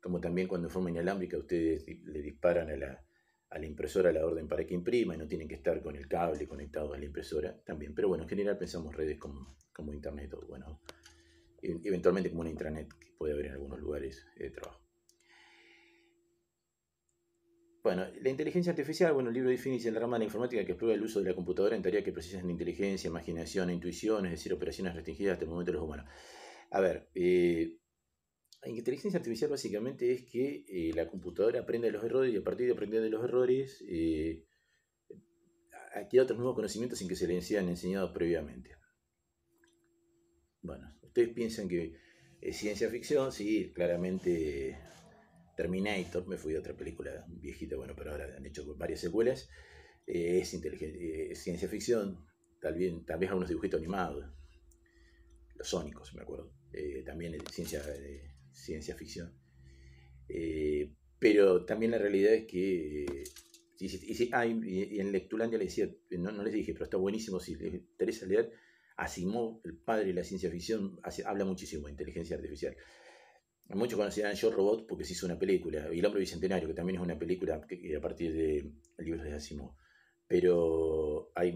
[0.00, 3.04] como también cuando forma inalámbrica ustedes le disparan a la,
[3.50, 6.08] a la impresora la orden para que imprima y no tienen que estar con el
[6.08, 7.94] cable conectado a la impresora también.
[7.94, 10.80] Pero bueno, en general pensamos redes como, como Internet o bueno,
[11.62, 14.89] eventualmente como una intranet que puede haber en algunos lugares de trabajo.
[17.82, 20.94] Bueno, la inteligencia artificial, bueno, el libro define la rama de la informática que explora
[20.94, 24.32] el uso de la computadora en tareas que precisan de inteligencia, imaginación e intuición, es
[24.32, 26.06] decir, operaciones restringidas hasta el momento de los humanos.
[26.70, 27.78] A ver, eh,
[28.62, 32.44] la inteligencia artificial básicamente es que eh, la computadora aprende de los errores y a
[32.44, 34.44] partir de aprender de los errores eh,
[35.94, 38.76] adquiere otros nuevos conocimientos sin que se le hayan enseñado previamente.
[40.60, 41.96] Bueno, ustedes piensan que
[42.42, 44.78] es ciencia ficción, sí, claramente
[45.60, 49.50] Terminator, me fui a otra película viejita, bueno, pero ahora han hecho varias secuelas,
[50.06, 52.26] eh, es, eh, ciencia ficción,
[52.62, 54.24] tal vez, tal vez algunos dibujitos animados,
[55.56, 57.82] los sónicos, me acuerdo, eh, también es ciencia,
[58.52, 59.34] ciencia ficción.
[61.18, 63.24] pero también la realidad es que
[63.78, 67.54] y, ah, y, en Lectulandia les decía, no, no, les dije, pero está buenísimo si
[67.56, 68.50] les interesa leer,
[68.96, 72.74] Asimov, el padre de la ciencia ficción, habla muchísimo de inteligencia artificial.
[73.76, 76.96] Muchos conocían Yo Robot porque se hizo una película, y El Hombre Bicentenario, que también
[76.96, 79.74] es una película a partir de libros de Asimov.
[80.26, 81.54] Pero hay,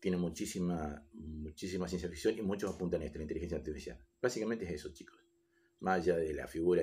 [0.00, 3.98] tiene muchísima, muchísima ciencia ficción y muchos apuntan a esto, la inteligencia artificial.
[4.20, 5.18] Básicamente es eso, chicos.
[5.80, 6.82] Más allá de la figura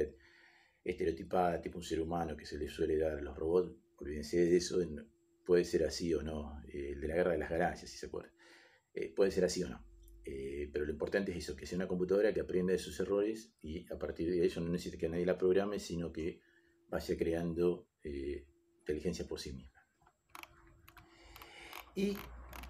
[0.83, 4.57] estereotipada, tipo un ser humano que se le suele dar a los robots, olvídense de
[4.57, 4.77] eso,
[5.45, 6.61] puede ser así o no.
[6.67, 8.33] Eh, el de la guerra de las galaxias, si se acuerdan.
[8.93, 9.92] Eh, puede ser así o no.
[10.25, 13.53] Eh, pero lo importante es eso, que sea una computadora que aprenda de sus errores
[13.61, 16.41] y a partir de eso no necesita que nadie la programe, sino que
[16.89, 17.87] vaya creando
[18.79, 19.81] inteligencia por sí misma.
[21.95, 22.17] ¿Y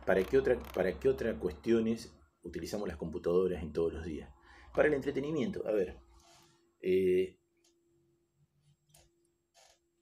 [0.06, 2.14] para qué, otra, para qué otras cuestiones
[2.44, 4.30] utilizamos las computadoras en todos los días?
[4.74, 5.66] Para el entretenimiento.
[5.68, 5.98] A ver,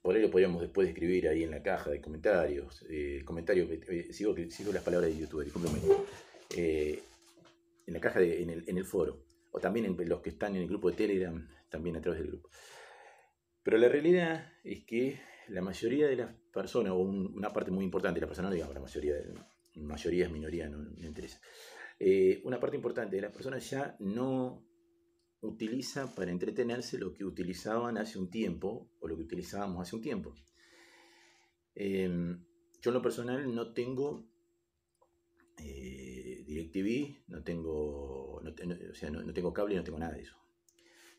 [0.02, 2.84] por ahí lo podríamos después escribir ahí en la caja de comentarios.
[2.90, 5.46] Eh, comentarios, eh, sigo, sigo, las palabras de YouTube,
[6.58, 7.04] eh,
[7.86, 9.26] en la caja, de, en, el, en, el, foro.
[9.52, 12.30] O también en los que están en el grupo de Telegram, también a través del
[12.30, 12.50] grupo.
[13.64, 18.20] Pero la realidad es que la mayoría de las personas, o una parte muy importante
[18.20, 19.16] de la persona, no digamos la mayoría,
[19.76, 21.40] mayoría es minoría, no, me interesa.
[22.00, 24.66] Eh, una parte importante de las personas ya no
[25.42, 30.02] utiliza para entretenerse lo que utilizaban hace un tiempo o lo que utilizábamos hace un
[30.02, 30.34] tiempo.
[31.76, 32.44] Em,
[32.82, 34.28] yo en lo personal no tengo
[35.58, 36.11] eh,
[36.52, 38.52] DirecTV, no tengo, no,
[38.92, 40.36] o sea, no, tengo cable, no tengo nada de eso.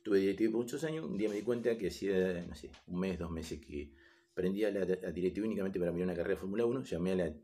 [0.02, 3.00] Tuve DirecTV por muchos años, un día me di cuenta que hacía, no sé, un
[3.00, 3.92] mes, dos meses que
[4.34, 7.34] prendía la, DirecTV únicamente para mirar una carrera de Fórmula 1, llamé a la...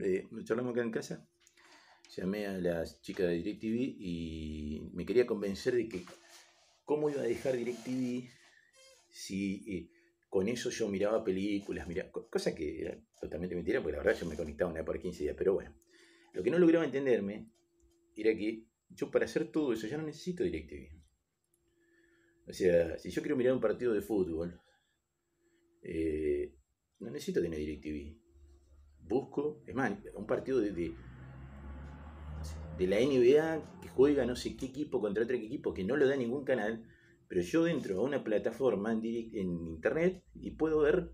[0.00, 1.28] Eh, charlamos acá en casa,
[2.16, 6.04] llamé a las chicas de DirecTV y me quería convencer de que
[6.84, 8.28] cómo iba a dejar DirecTV
[9.10, 9.90] si eh,
[10.30, 14.26] con eso yo miraba películas, mira, cosa que era totalmente mentira, porque la verdad yo
[14.26, 15.72] me conectaba una vez por 15 días, pero bueno,
[16.34, 17.50] lo que no lograba entenderme
[18.14, 21.02] era que yo para hacer todo eso ya no necesito DirecTV.
[22.46, 24.60] O sea, si yo quiero mirar un partido de fútbol,
[25.82, 26.54] eh,
[27.00, 28.20] no necesito tener DirecTV.
[29.00, 30.94] Busco, es más, un partido de
[32.78, 36.08] de la NBA que juega no sé qué equipo contra otro equipo que no lo
[36.08, 36.84] da ningún canal,
[37.28, 41.10] pero yo entro a una plataforma en, internet y puedo ver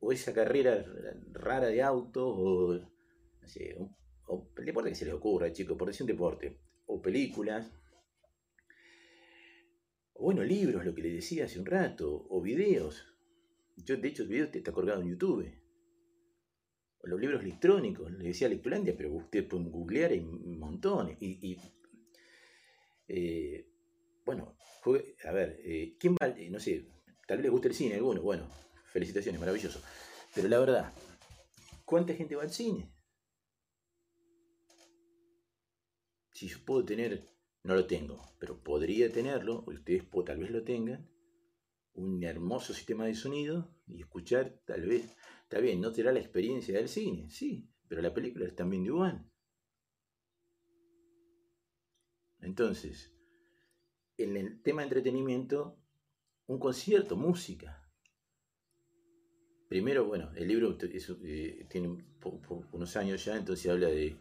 [0.00, 0.84] o esa carrera
[1.32, 2.80] rara de autos o,
[3.50, 3.76] no sé,
[4.26, 7.70] o, el deporte que se les ocurra, chicos, por decir un deporte, o películas,
[10.14, 13.06] o bueno, libros, lo que les decía hace un rato, o videos.
[13.76, 15.50] Yo, de hecho, el video está colgado en YouTube
[17.02, 21.16] los libros electrónicos, le decía Lectulandia, pero ustedes pueden googlear hay montones.
[21.20, 21.58] Y,
[23.08, 23.66] eh,
[24.24, 24.56] bueno,
[25.24, 26.28] a ver, eh, ¿quién va?
[26.28, 26.86] Eh, no sé,
[27.26, 28.46] tal vez les guste el cine alguno, bueno,
[28.92, 29.80] felicitaciones, maravilloso.
[30.34, 30.92] Pero la verdad,
[31.84, 32.90] ¿cuánta gente va al cine?
[36.40, 37.28] Si yo puedo tener,
[37.64, 41.06] no lo tengo, pero podría tenerlo, ustedes tal vez lo tengan,
[41.92, 46.78] un hermoso sistema de sonido y escuchar tal vez Está bien, no será la experiencia
[46.78, 49.30] del cine, sí, pero la película es también de igual.
[52.38, 53.12] Entonces,
[54.16, 55.76] en el tema de entretenimiento,
[56.46, 57.86] un concierto, música.
[59.68, 60.78] Primero, bueno, el libro
[61.22, 62.02] eh, tiene
[62.72, 64.16] unos años ya, entonces habla de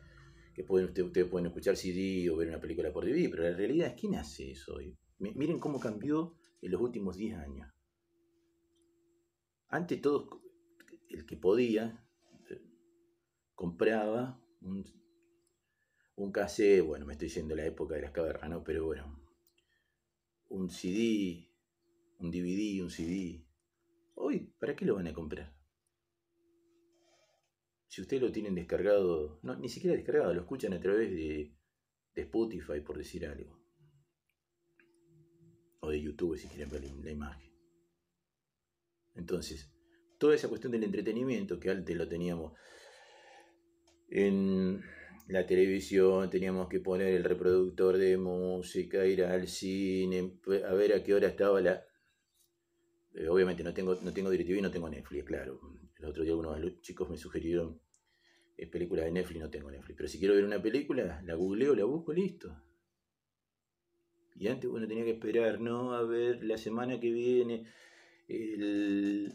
[0.59, 3.87] que pueden, ustedes, pueden escuchar CD o ver una película por DVD, pero la realidad
[3.87, 4.93] es quién hace eso hoy.
[5.17, 7.71] Miren cómo cambió en los últimos 10 años.
[9.69, 10.27] Antes todos
[11.07, 12.05] el que podía
[12.49, 12.61] eh,
[13.55, 14.83] compraba un,
[16.17, 18.61] un cassette, bueno, me estoy yendo a la época de las cavernas, ¿no?
[18.61, 19.17] Pero bueno,
[20.49, 21.53] un CD,
[22.17, 23.45] un DVD, un CD.
[24.15, 25.57] Hoy, ¿para qué lo van a comprar?
[27.89, 31.51] Si ustedes lo tienen descargado, no, ni siquiera descargado, lo escuchan a través de,
[32.13, 33.59] de Spotify, por decir algo.
[35.79, 37.51] O de YouTube, si quieren ver la imagen.
[39.15, 39.73] Entonces,
[40.19, 42.53] toda esa cuestión del entretenimiento que antes lo teníamos
[44.07, 44.83] en
[45.27, 51.03] la televisión, teníamos que poner el reproductor de música, ir al cine, a ver a
[51.03, 51.83] qué hora estaba la...
[53.15, 55.59] Eh, obviamente no tengo, no tengo DirecTV y no tengo Netflix, claro.
[55.99, 57.79] El otro día los chicos me sugirieron
[58.57, 59.97] eh, películas de Netflix, no tengo Netflix.
[59.97, 62.55] Pero si quiero ver una película, la googleo, la busco, listo.
[64.35, 65.93] Y antes, bueno, tenía que esperar, ¿no?
[65.93, 67.65] A ver la semana que viene,
[68.29, 69.33] el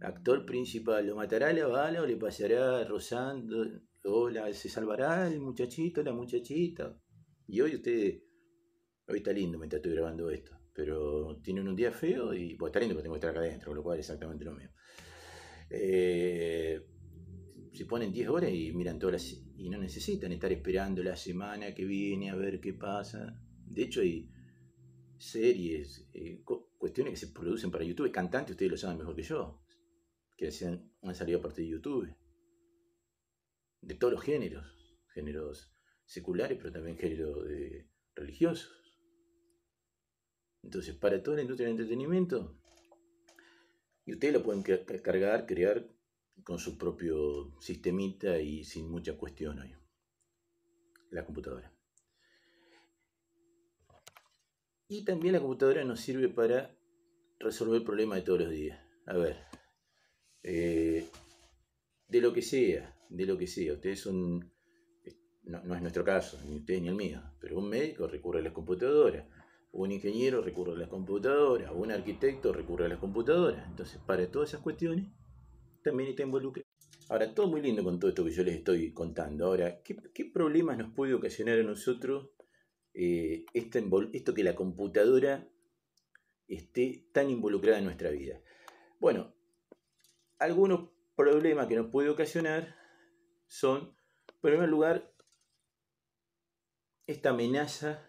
[0.00, 3.66] actor principal, ¿lo matará la bala o le pasará rozando?
[4.04, 6.96] ¿O se salvará el muchachito, la muchachita?
[7.48, 8.22] Y hoy usted,
[9.08, 12.78] hoy está lindo mientras estoy grabando esto, pero tienen un día feo y pues está
[12.78, 14.72] lindo porque tengo que estar acá adentro, con lo cual es exactamente lo mismo.
[15.70, 16.80] Eh,
[17.72, 19.42] se ponen 10 horas y miran todas las...
[19.56, 23.40] y no necesitan estar esperando la semana que viene a ver qué pasa.
[23.66, 24.30] De hecho, hay
[25.18, 26.42] series, eh,
[26.78, 29.62] cuestiones que se producen para YouTube, cantantes, ustedes lo saben mejor que yo,
[30.36, 30.50] que
[31.02, 32.14] han salido a partir de YouTube,
[33.80, 34.64] de todos los géneros,
[35.12, 35.72] géneros
[36.04, 37.44] seculares, pero también géneros
[38.14, 38.78] religiosos.
[40.62, 42.58] Entonces, para toda la industria del entretenimiento,
[44.08, 45.86] y ustedes lo pueden cargar, crear
[46.42, 49.76] con su propio sistemita y sin mucha cuestión ahí.
[51.10, 51.70] La computadora.
[54.88, 56.74] Y también la computadora nos sirve para
[57.38, 58.80] resolver problemas de todos los días.
[59.04, 59.36] A ver,
[60.42, 61.06] eh,
[62.08, 63.74] de lo que sea, de lo que sea.
[63.74, 64.50] Ustedes son,
[65.42, 68.44] no, no, es nuestro caso, ni ustedes ni el mío, pero un médico recurre a
[68.44, 69.26] las computadoras,
[69.72, 73.66] un ingeniero recurre a las computadoras, un arquitecto recurre a las computadoras.
[73.68, 75.06] Entonces, para todas esas cuestiones,
[75.82, 76.66] también está involucrado.
[77.08, 79.46] Ahora, todo muy lindo con todo esto que yo les estoy contando.
[79.46, 82.30] Ahora, ¿qué, problemas nos puede ocasionar a nosotros
[82.92, 85.48] eh, esto que la computadora
[86.46, 88.40] esté tan involucrada en nuestra vida?
[89.00, 89.34] Bueno,
[90.38, 92.76] algunos problemas que nos puede ocasionar
[93.46, 93.94] son,
[94.28, 95.10] en primer lugar,
[97.06, 98.06] esta amenaza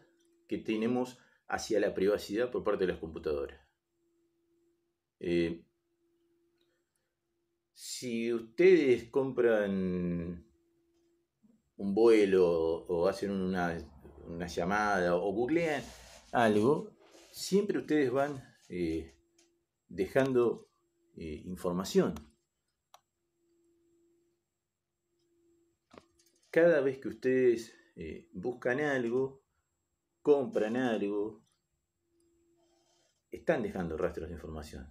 [0.50, 1.20] que tenemos
[1.50, 3.60] hacia la privacidad por parte de las computadoras.
[5.20, 5.66] Eh,
[7.74, 10.46] si ustedes compran
[11.78, 12.48] un vuelo
[12.88, 13.78] o hacen una,
[14.48, 15.84] llamada o googlean
[16.32, 16.92] algo,
[17.32, 19.16] siempre ustedes van eh,
[19.88, 20.70] dejando
[21.18, 22.14] eh, información.
[26.52, 27.74] Cada vez que ustedes
[28.32, 29.44] buscan algo,
[30.30, 31.44] compran algo,
[33.32, 34.88] están dejando rastros de información.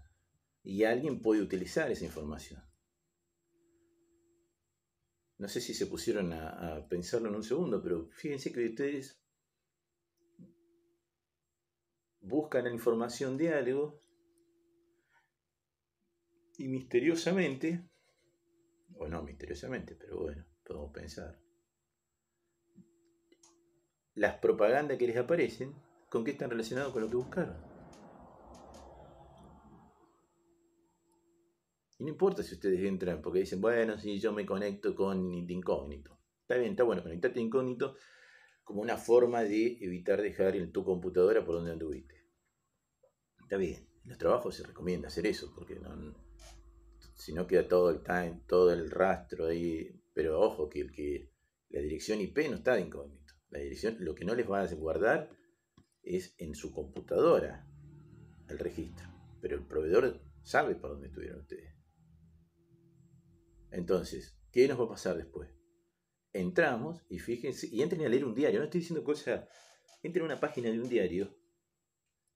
[0.65, 2.61] Y alguien puede utilizar esa información.
[5.37, 9.23] No sé si se pusieron a, pensarlo en un segundo, pero fíjense que ustedes
[12.21, 14.03] buscan la información de algo
[16.57, 17.89] y misteriosamente,
[18.97, 21.41] o no misteriosamente, pero bueno, podemos pensar,
[24.19, 25.75] las propagandas que les aparecen,
[26.11, 27.57] ¿con qué están relacionados con lo que buscaron?
[31.99, 36.19] Y no importa si ustedes entran porque dicen, bueno, si yo me conecto con incógnito.
[36.43, 37.97] Está bien, está bueno conectarte incógnito
[38.65, 42.27] como una forma de evitar dejar en tu computadora por donde anduviste.
[43.41, 45.81] Está bien, en los trabajos se recomienda hacer eso, porque
[47.15, 51.31] si no queda todo el time, todo el rastro ahí, pero ojo que, que
[51.71, 53.18] la dirección IP no está de incógnito.
[53.51, 55.31] La dirección, lo que no les va a guardar
[56.03, 57.67] es en su computadora
[58.49, 59.07] el registro.
[59.41, 61.75] Pero el proveedor sabe por dónde estuvieron ustedes.
[63.71, 65.51] Entonces, ¿qué nos va a pasar después?
[66.33, 68.59] Entramos y fíjense, y entren a leer un diario.
[68.59, 69.49] No estoy diciendo cosas.
[70.03, 71.35] Entren a una página de un diario.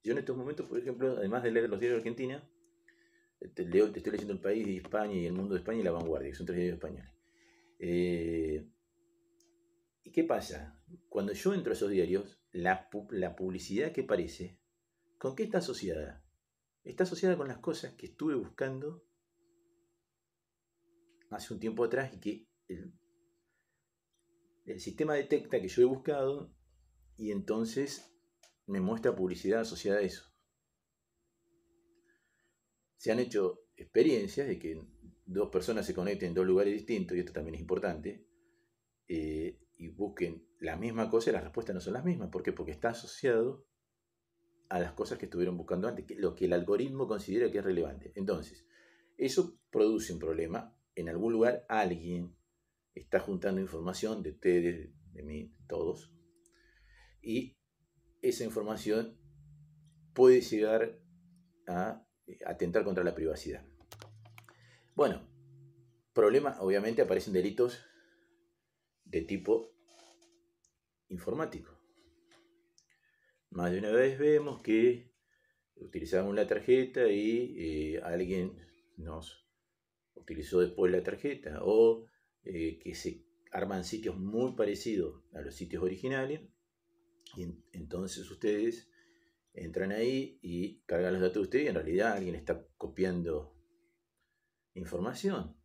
[0.02, 2.48] Yo en estos momentos, por ejemplo, además de leer los diarios de Argentina,
[3.54, 5.92] te, leo, estoy leyendo El País de España y El Mundo de España y La
[5.92, 7.10] Vanguardia, que son tres diarios españoles.
[7.78, 8.68] Eh,
[10.02, 10.80] ¿Y qué pasa?
[11.08, 14.60] Cuando yo entro a esos diarios, la, publicidad que aparece,
[15.18, 16.24] ¿con qué está asociada?
[16.82, 19.04] Está asociada con las cosas que estuve buscando
[21.30, 22.92] hace un tiempo atrás y que el,
[24.66, 26.54] el sistema detecta que yo he buscado
[27.16, 28.12] y entonces
[28.66, 30.24] me muestra publicidad asociada a eso.
[32.96, 34.80] Se han hecho experiencias de que
[35.24, 38.26] dos personas se conecten en dos lugares distintos, y esto también es importante,
[39.08, 39.41] eh,
[40.02, 42.28] busquen la misma cosa y las respuestas no son las mismas.
[42.28, 42.52] ¿Por qué?
[42.52, 43.64] Porque está asociado
[44.68, 48.12] a las cosas que estuvieron buscando antes, lo que el algoritmo considera que es relevante.
[48.16, 48.66] Entonces,
[49.16, 50.76] eso produce un problema.
[50.94, 52.34] En algún lugar alguien
[52.94, 56.12] está juntando información de ustedes, de mí, todos,
[57.20, 57.56] y
[58.20, 59.18] esa información
[60.14, 60.98] puede llegar
[61.66, 62.04] a
[62.46, 63.64] atentar contra la privacidad.
[64.94, 65.28] Bueno,
[66.12, 67.84] problema, obviamente aparecen delitos
[69.04, 69.71] de tipo
[71.12, 71.78] informático.
[73.50, 75.12] Más de una vez vemos que
[75.76, 78.56] utilizamos la tarjeta y eh, alguien
[78.96, 79.46] nos
[80.14, 82.06] utilizó después la tarjeta o
[82.44, 86.40] eh, que se arman sitios muy parecidos a los sitios originales
[87.36, 88.90] y entonces ustedes
[89.52, 93.54] entran ahí y cargan los datos de ustedes y en realidad alguien está copiando
[94.74, 95.61] información.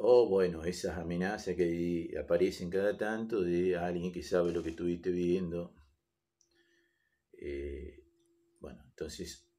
[0.00, 5.10] O bueno, esas amenazas que aparecen cada tanto de alguien que sabe lo que estuviste
[5.10, 5.74] viendo.
[7.32, 8.04] Eh,
[8.60, 9.50] bueno, entonces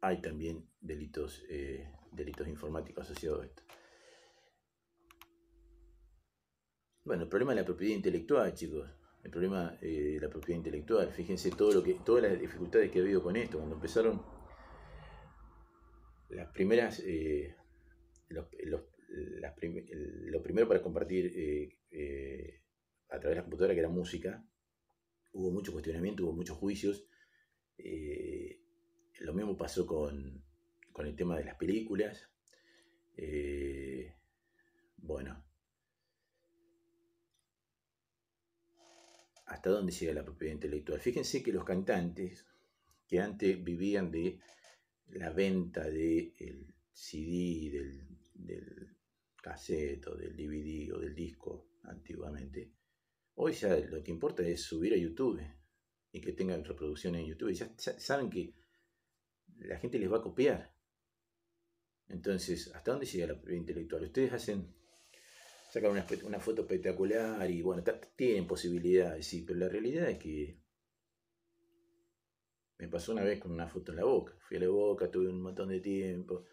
[0.00, 3.62] hay también delitos, eh, delitos informáticos asociados a esto.
[7.04, 8.90] Bueno, el problema de la propiedad intelectual, chicos.
[9.22, 11.12] el problema eh, de la propiedad intelectual.
[11.12, 13.58] Fíjense todo lo que, todas las dificultades que ha habido con esto.
[13.58, 14.20] Cuando empezaron
[16.30, 17.00] las primeras,
[19.08, 21.32] eh, lo primero para compartir
[21.90, 22.62] eh,
[23.08, 24.44] a través de la computadora, que era música,
[25.32, 27.06] hubo mucho cuestionamiento, hubo muchos juicios.
[29.20, 30.42] lo mismo pasó con,
[30.92, 32.30] con, el tema de las películas.
[34.96, 35.44] bueno,
[39.46, 41.00] hasta dónde llega la propiedad intelectual.
[41.00, 42.46] Fíjense que los cantantes
[43.06, 44.40] que antes vivían de
[45.08, 48.95] la venta del CD, del, del
[49.46, 52.72] cassette o del DVD o del disco antiguamente,
[53.36, 55.40] hoy ya lo que importa es subir a YouTube
[56.10, 57.52] y que tengan reproducción en YouTube.
[57.52, 58.54] Ya, saben que
[59.58, 60.74] la gente les va a copiar.
[62.08, 64.02] Entonces, ¿hasta dónde llega la propiedad intelectual?
[64.02, 64.74] Ustedes hacen
[65.70, 67.84] sacan una, foto espectacular y bueno,
[68.16, 70.58] tienen posibilidades, sí, pero la realidad es que
[72.78, 74.34] me pasó una vez con una foto en la boca.
[74.40, 76.44] Fui a la boca, tuve un montón de tiempo,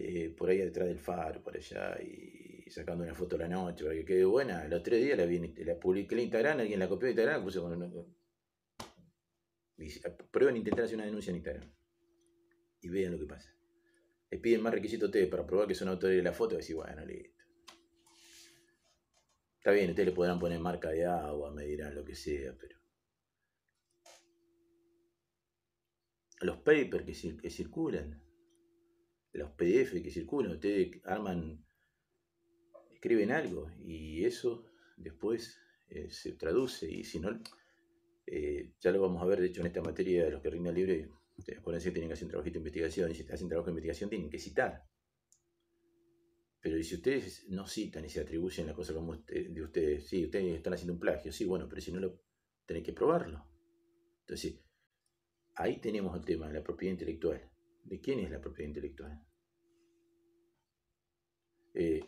[0.00, 3.84] eh, por ahí detrás del faro, por allá, y sacando una foto a la noche
[3.84, 4.66] para que quede buena.
[4.68, 7.58] Los tres días la, vi, la publiqué en Instagram, alguien la copió de Instagram, puse
[7.60, 7.90] con una...
[10.30, 11.72] Prueben intentar hacer una denuncia en Instagram.
[12.80, 13.52] Y vean lo que pasa.
[14.30, 16.76] Les piden más requisitos ustedes para probar que son autores de la foto y decir,
[16.76, 17.44] bueno, listo.
[19.56, 22.78] Está bien, ustedes le podrán poner marca de agua, me dirán lo que sea, pero.
[26.40, 28.22] Los papers que, circulan,
[29.32, 31.64] los PDF que circulan, ustedes arman,
[32.90, 34.64] escriben algo y eso
[34.96, 35.58] después
[35.88, 37.40] eh, se traduce y si no,
[38.26, 40.74] eh, ya lo vamos a ver, de hecho, en esta materia de los que rinden
[40.74, 41.10] libre,
[41.56, 44.10] acuérdense que tienen que hacer un trabajito de investigación y si hacen trabajo de investigación
[44.10, 44.84] tienen que citar.
[46.60, 50.56] Pero si ustedes no citan y se atribuyen la cosa como de ustedes, sí, ustedes
[50.56, 52.20] están haciendo un plagio, sí, bueno, pero si no lo
[52.66, 53.46] tienen que probarlo.
[54.20, 54.60] Entonces,
[55.54, 57.50] ahí tenemos el tema de la propiedad intelectual.
[57.88, 59.26] ¿De quién es la propiedad intelectual?
[61.72, 62.04] Eh,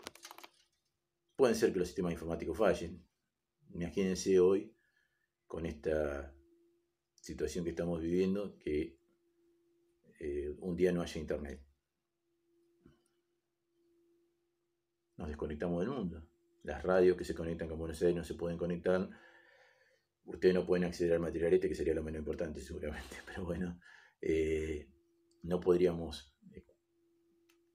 [1.37, 3.03] pueden ser que los sistemas informáticos fallen.
[3.71, 4.77] Imagínense hoy,
[5.47, 6.35] con esta
[7.15, 8.99] situación que estamos viviendo, que
[10.19, 11.65] eh, un día no haya internet.
[15.21, 16.27] nos desconectamos del mundo.
[16.63, 19.07] Las radios que se conectan con Buenos Aires no se pueden conectar.
[20.25, 23.79] Ustedes no pueden acceder al material este, que sería lo menos importante seguramente, pero bueno,
[24.23, 24.89] eh,
[25.43, 26.65] no podríamos, eh,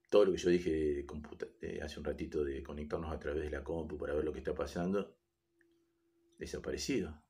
[0.10, 1.06] todo lo que yo dije
[1.82, 4.54] hace un ratito de conectarnos a través de la compu para ver lo que está
[4.54, 5.18] pasando,
[6.38, 7.22] desaparecido.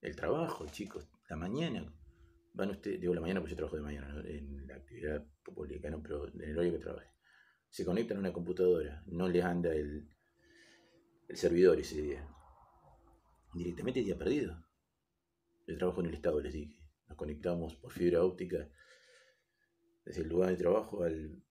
[0.00, 1.92] El trabajo, chicos, la mañana,
[2.54, 6.02] van ustedes, digo la mañana porque yo trabajo de mañana, en la actividad pública, no,
[6.02, 7.18] pero en el horario que trabaje
[7.70, 10.08] se conectan a una computadora, no les anda el,
[11.28, 12.26] el servidor ese día.
[13.54, 14.64] Directamente día perdido.
[15.66, 16.80] Yo trabajo en el Estado, les dije.
[17.08, 18.68] Nos conectamos por fibra óptica
[20.08, 21.44] desde el lugar de trabajo al,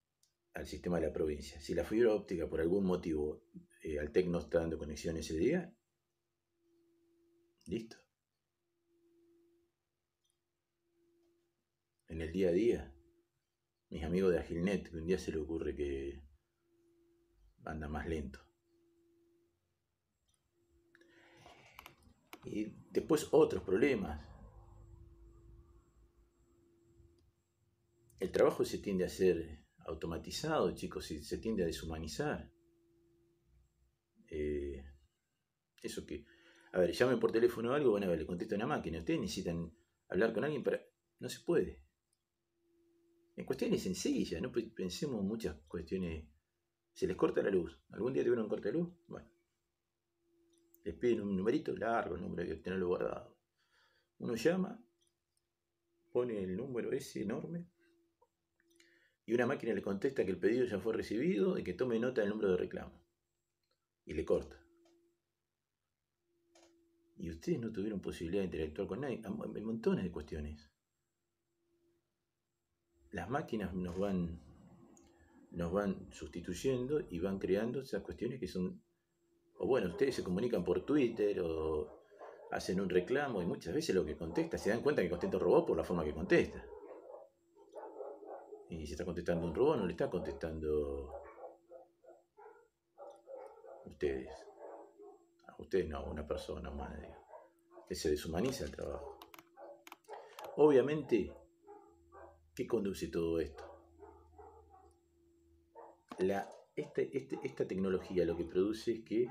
[0.66, 1.62] sistema de la provincia.
[1.62, 3.44] Si la fibra óptica por algún motivo
[3.84, 5.72] eh, al TEC no está dando conexión ese día,
[7.66, 7.98] listo.
[12.08, 12.96] En el día a día
[13.90, 16.24] mis amigos de Agilnet, que un día se le ocurre que
[17.64, 18.40] anda más lento.
[22.46, 24.27] Y después otros problemas.
[28.20, 32.52] El trabajo se tiende a ser automatizado, chicos, se tiende a deshumanizar.
[34.30, 34.84] Eh,
[35.82, 36.26] eso que,
[36.74, 39.00] a ver, llamen por teléfono o algo, bueno, a ver, le contesta una máquina.
[39.00, 39.72] Ustedes necesitan
[40.10, 40.82] hablar con alguien para...
[41.20, 41.88] No se puede
[43.38, 46.28] en cuestiones sencillas, no pensemos en muchas cuestiones.
[46.92, 47.80] Se les corta la luz.
[47.92, 48.90] ¿Algún día tuvieron un corte de luz?
[49.08, 49.30] Bueno.
[50.84, 53.38] Les piden un numerito largo, el número hay que tenerlo guardado.
[54.18, 54.84] Uno llama,
[56.12, 57.70] pone el número ese enorme
[59.28, 62.22] y una máquina le contesta que el pedido ya fue recibido y que tome nota
[62.22, 63.00] del número de reclamo.
[64.06, 64.60] Y le corta.
[67.18, 69.22] Y ustedes no tuvieron posibilidad de interactuar con nadie.
[69.24, 70.72] Hay montones de cuestiones
[73.12, 74.40] las máquinas nos van,
[75.52, 78.82] nos van sustituyendo y van creando esas cuestiones que son,
[79.58, 82.04] o bueno, ustedes se comunican por Twitter o
[82.52, 85.44] hacen un reclamo y muchas veces lo que contesta, se dan cuenta que contesta un
[85.44, 86.66] robot por la forma que contesta.
[88.70, 91.14] Y si está contestando un robot, no le está contestando
[93.86, 94.30] ustedes.
[95.48, 97.00] A ustedes no, una persona humana,
[97.88, 99.18] que se deshumaniza el trabajo.
[100.58, 101.32] Obviamente,
[102.58, 103.64] ¿Qué conduce todo esto?
[106.18, 109.30] La, este, este, esta tecnología lo que produce es que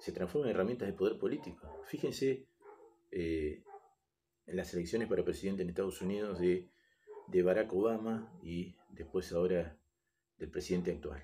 [0.00, 1.84] se transforman en herramientas de poder político.
[1.84, 2.48] Fíjense
[3.12, 3.62] eh,
[4.44, 6.68] en las elecciones para presidente en Estados Unidos de,
[7.28, 9.78] de Barack Obama y después ahora
[10.38, 11.22] del presidente actual.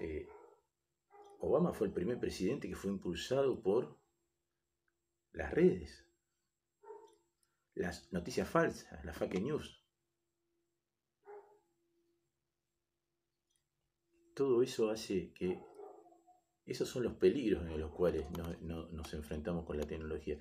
[0.00, 0.26] Eh,
[1.40, 3.98] Obama fue el primer presidente que fue impulsado por
[5.32, 6.06] las redes,
[7.74, 9.82] las noticias falsas, las fake news.
[14.34, 15.60] Todo eso hace que
[16.64, 18.26] esos son los peligros en los cuales
[18.60, 20.38] nos enfrentamos con la tecnología.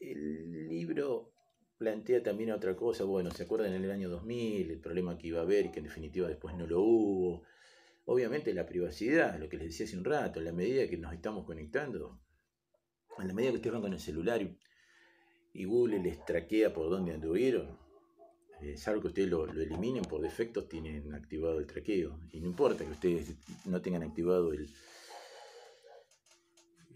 [0.00, 1.32] El libro
[1.78, 5.40] plantea también otra cosa, bueno, ¿se acuerdan en el año 2000 el problema que iba
[5.40, 7.42] a haber y que en definitiva después no lo hubo?
[8.06, 11.12] Obviamente la privacidad, lo que les decía hace un rato, en la medida que nos
[11.12, 12.20] estamos conectando,
[13.18, 14.56] en la medida que ustedes van con el celular y,
[15.64, 17.78] Google les traquea por dónde anduvieron,
[18.60, 22.20] eh, salvo que ustedes lo, eliminen por defecto, tienen activado el traqueo.
[22.30, 23.34] Y no importa que ustedes
[23.64, 24.68] no tengan activado el...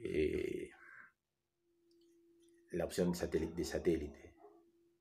[0.03, 0.70] Eh,
[2.71, 4.35] la opción de satélite, de satélite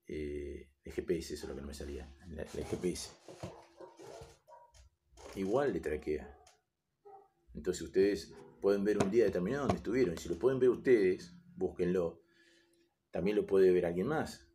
[0.08, 3.12] eh, GPS, eso es lo que no me salía, el GPS.
[5.36, 6.36] Igual le traquea.
[7.54, 10.18] Entonces ustedes pueden ver un día determinado donde estuvieron.
[10.18, 12.24] Si lo pueden ver ustedes, búsquenlo.
[13.12, 14.48] También lo puede ver alguien más.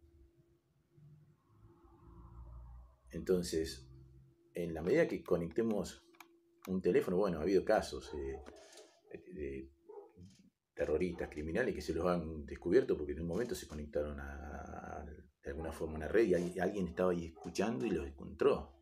[3.11, 3.89] Entonces,
[4.55, 6.05] en la medida que conectemos
[6.67, 8.41] un teléfono, bueno, ha habido casos eh,
[9.33, 9.74] de
[10.75, 15.05] terroristas, criminales que se los han descubierto porque en un momento se conectaron a,
[15.45, 18.75] alguna forma a una red y alguien estaba ahí escuchando y los encontró.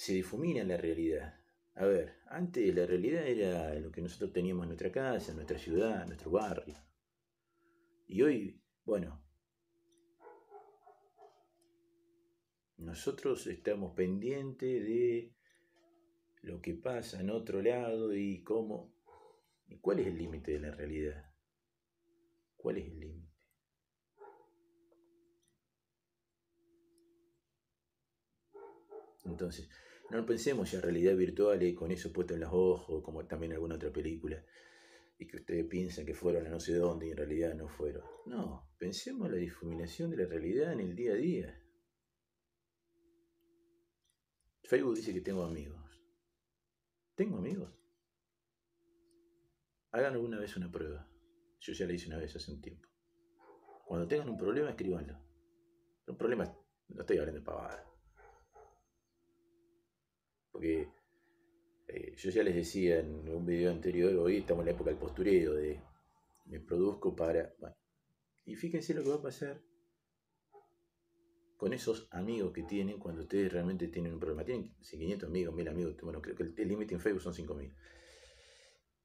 [0.00, 1.38] se difumina la realidad.
[1.74, 5.58] A ver, antes la realidad era lo que nosotros teníamos en nuestra casa, en nuestra
[5.58, 6.74] ciudad, en nuestro barrio.
[8.06, 9.22] Y hoy, bueno,
[12.78, 15.34] nosotros estamos pendientes de
[16.42, 18.94] lo que pasa en otro lado y cómo...
[19.66, 21.32] ¿Y cuál es el límite de la realidad?
[22.56, 23.30] ¿Cuál es el límite?
[29.24, 29.68] Entonces,
[30.10, 33.76] no pensemos en realidad virtual y con eso puesto en los ojos, como también alguna
[33.76, 34.44] otra película,
[35.18, 38.02] y que ustedes piensan que fueron a no sé dónde y en realidad no fueron.
[38.26, 41.62] No, pensemos en la difuminación de la realidad en el día a día.
[44.64, 45.79] Facebook dice que tengo amigos.
[47.20, 47.68] ¿Tengo amigos?
[49.90, 51.06] Hagan alguna vez una prueba.
[51.60, 52.88] Yo ya la hice una vez hace un tiempo.
[53.84, 55.18] Cuando tengan un problema, escríbanlo.
[56.06, 56.46] Un problema,
[56.88, 57.84] no estoy hablando de pavada.
[60.50, 60.88] Porque
[61.88, 64.98] eh, yo ya les decía en un video anterior, hoy estamos en la época del
[64.98, 65.78] postureo, de
[66.46, 67.54] me produzco para...
[67.58, 67.76] Bueno,
[68.46, 69.60] y fíjense lo que va a pasar
[71.60, 74.46] con esos amigos que tienen cuando ustedes realmente tienen un problema.
[74.46, 77.76] Tienen 500 amigos, 1000 amigos, bueno, creo que el límite en Facebook son 5000.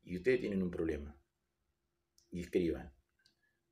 [0.03, 1.19] Y ustedes tienen un problema.
[2.31, 2.93] Y escriban.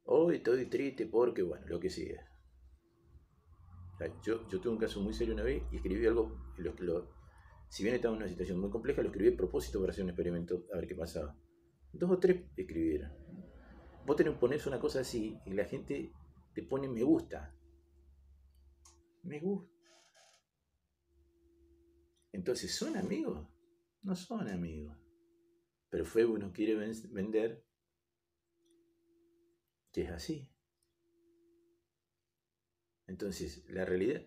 [0.04, 2.30] Hoy estoy triste porque, bueno, lo que sea.
[4.22, 7.16] yo, yo tuve un caso muy serio una vez y escribí algo, lo, lo,
[7.70, 10.10] si bien estaba en una situación muy compleja, lo escribí a propósito para hacer un
[10.10, 11.38] experimento, a ver qué pasaba.
[11.94, 13.14] Dos o tres escribieron.
[14.06, 16.12] Vos tenés ponerse una cosa así y la gente
[16.54, 17.56] te pone me gusta.
[19.24, 19.72] Me gusta.
[22.32, 23.48] Entonces, ¿son amigos?
[24.02, 24.98] No son amigos.
[25.90, 27.66] Pero Facebook nos quiere vender
[29.92, 30.50] que es así.
[33.06, 34.26] Entonces, la realidad,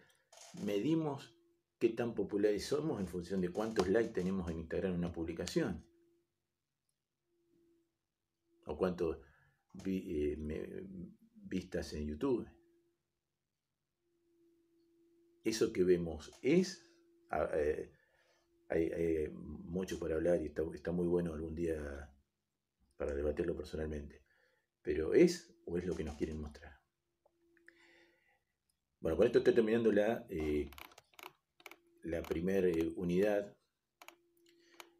[0.64, 1.36] medimos
[1.78, 5.84] qué tan populares somos en función de cuántos likes tenemos en Instagram en una publicación.
[8.66, 9.18] O cuántos
[9.84, 10.36] eh,
[11.34, 12.49] vistas en YouTube.
[15.47, 16.86] Eso que vemos es...
[17.55, 17.90] Eh,
[18.68, 22.11] hay, mucho por hablar y está, está muy bueno algún día
[22.97, 24.22] para debatirlo personalmente.
[24.82, 26.72] Pero ¿es o es lo que nos quieren mostrar?
[29.01, 30.70] Bueno, con esto estoy terminando la eh,
[32.07, 33.55] la primera eh, unidad.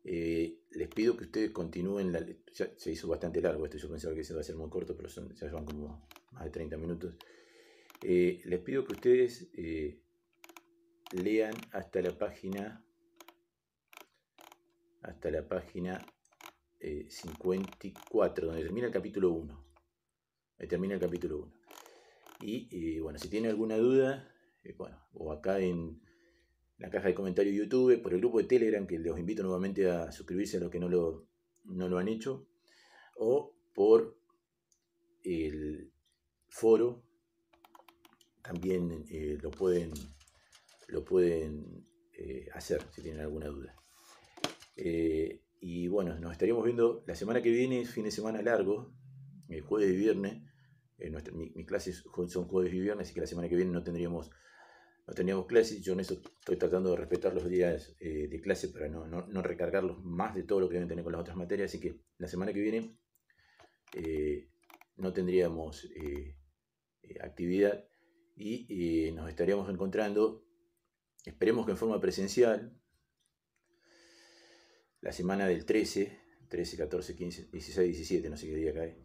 [0.05, 2.13] Eh, les pido que ustedes continúen,
[2.55, 4.97] ya se hizo bastante largo esto, yo pensaba que se iba a ser muy corto,
[4.97, 7.15] pero son, ya van como más de 30 minutos.
[8.03, 9.49] Eh, les pido que ustedes
[11.13, 12.83] lean hasta la página
[15.03, 16.05] hasta la página
[16.81, 19.67] 54, donde termina el capítulo 1.
[20.59, 21.53] Ahí termina el capítulo 1.
[22.41, 24.29] Y bueno, si tienen alguna duda,
[24.77, 26.01] bueno, o acá en,
[26.79, 29.91] la caja de comentarios de YouTube, por el grupo de Telegram, que los invito nuevamente
[29.91, 31.27] a suscribirse a los que no lo,
[31.65, 32.47] no lo han hecho,
[33.17, 34.19] o por
[35.25, 35.91] el
[36.49, 37.03] foro,
[38.43, 39.93] también eh, lo pueden,
[40.89, 41.87] lo pueden
[42.19, 43.75] eh, hacer, si tienen alguna duda.
[44.77, 48.95] Eh, y bueno, nos estaríamos viendo la semana que viene, fin de semana largo,
[49.49, 50.43] el jueves y viernes.
[51.33, 54.31] mis clases son jueves y viernes, así que la semana que viene no tendríamos,
[55.07, 55.83] no tendríamos clases.
[55.83, 60.03] Yo en eso estoy tratando de respetar los días de clase para no, no, recargarlos
[60.05, 61.71] más de todo lo que deben tener con las otras materias.
[61.71, 62.97] Así que la semana que viene
[64.97, 65.89] no tendríamos
[67.21, 67.85] actividad
[68.37, 70.46] y nos estaríamos encontrando,
[71.27, 72.81] esperemos que en forma presencial,
[75.01, 76.19] la semana del 13,
[76.49, 78.97] 13, 14, 15, 16, 17, no sé qué día cae,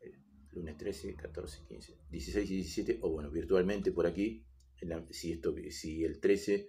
[0.00, 0.18] eh,
[0.52, 4.46] lunes 13, 14, 15, 16 y 17, o bueno, virtualmente por aquí,
[5.10, 6.68] si, esto, si el 13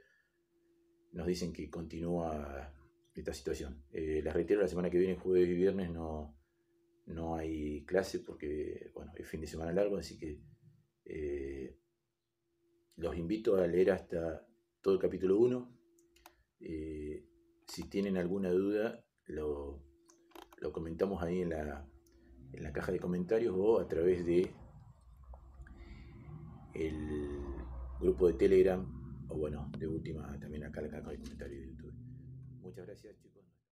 [1.14, 2.74] nos dicen que continúa
[3.16, 3.84] esta situación.
[3.92, 6.38] Eh, les reitero, la semana que viene, jueves y viernes, no,
[7.08, 10.42] no hay clase porque, bueno, es fin de semana largo, así que
[11.06, 11.80] eh,
[12.98, 14.47] los invito a leer hasta
[14.88, 15.70] todo el capítulo 1.
[16.62, 17.22] Eh,
[17.68, 19.84] si tienen alguna duda, lo,
[20.72, 21.86] comentamos ahí en la,
[22.54, 24.50] en la, caja de comentarios o a través de
[26.74, 26.96] el
[28.00, 31.68] grupo de Telegram o bueno, de última también acá en la caja de comentarios de
[31.68, 31.94] YouTube.
[32.62, 33.27] Muchas gracias.